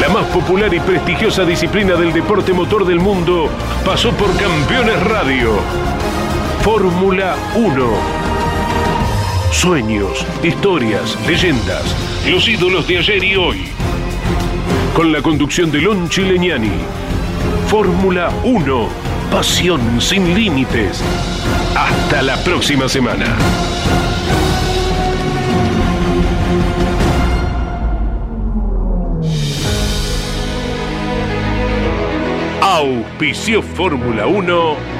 [0.00, 3.48] la más popular y prestigiosa disciplina del deporte motor del mundo,
[3.84, 6.09] pasó por Campeones Radio.
[6.72, 7.84] Fórmula 1.
[9.50, 11.82] Sueños, historias, leyendas,
[12.30, 13.64] los ídolos de ayer y hoy.
[14.94, 16.70] Con la conducción de Lon Chileñani.
[17.66, 18.88] Fórmula 1.
[19.32, 21.02] Pasión sin límites.
[21.76, 23.26] Hasta la próxima semana.
[32.62, 34.99] Auspicio Fórmula 1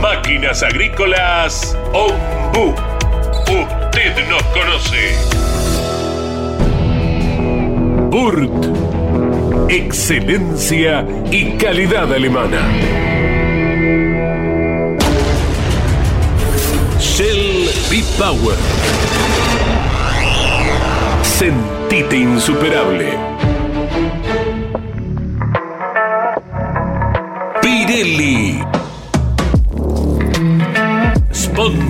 [0.00, 2.74] Máquinas Agrícolas Ombu.
[3.42, 5.14] Usted nos conoce.
[8.10, 8.66] Burt.
[9.68, 12.66] Excelencia y calidad alemana.
[16.98, 18.56] Shell B-Power.
[21.22, 23.18] Sentite insuperable.
[27.60, 28.49] Pirelli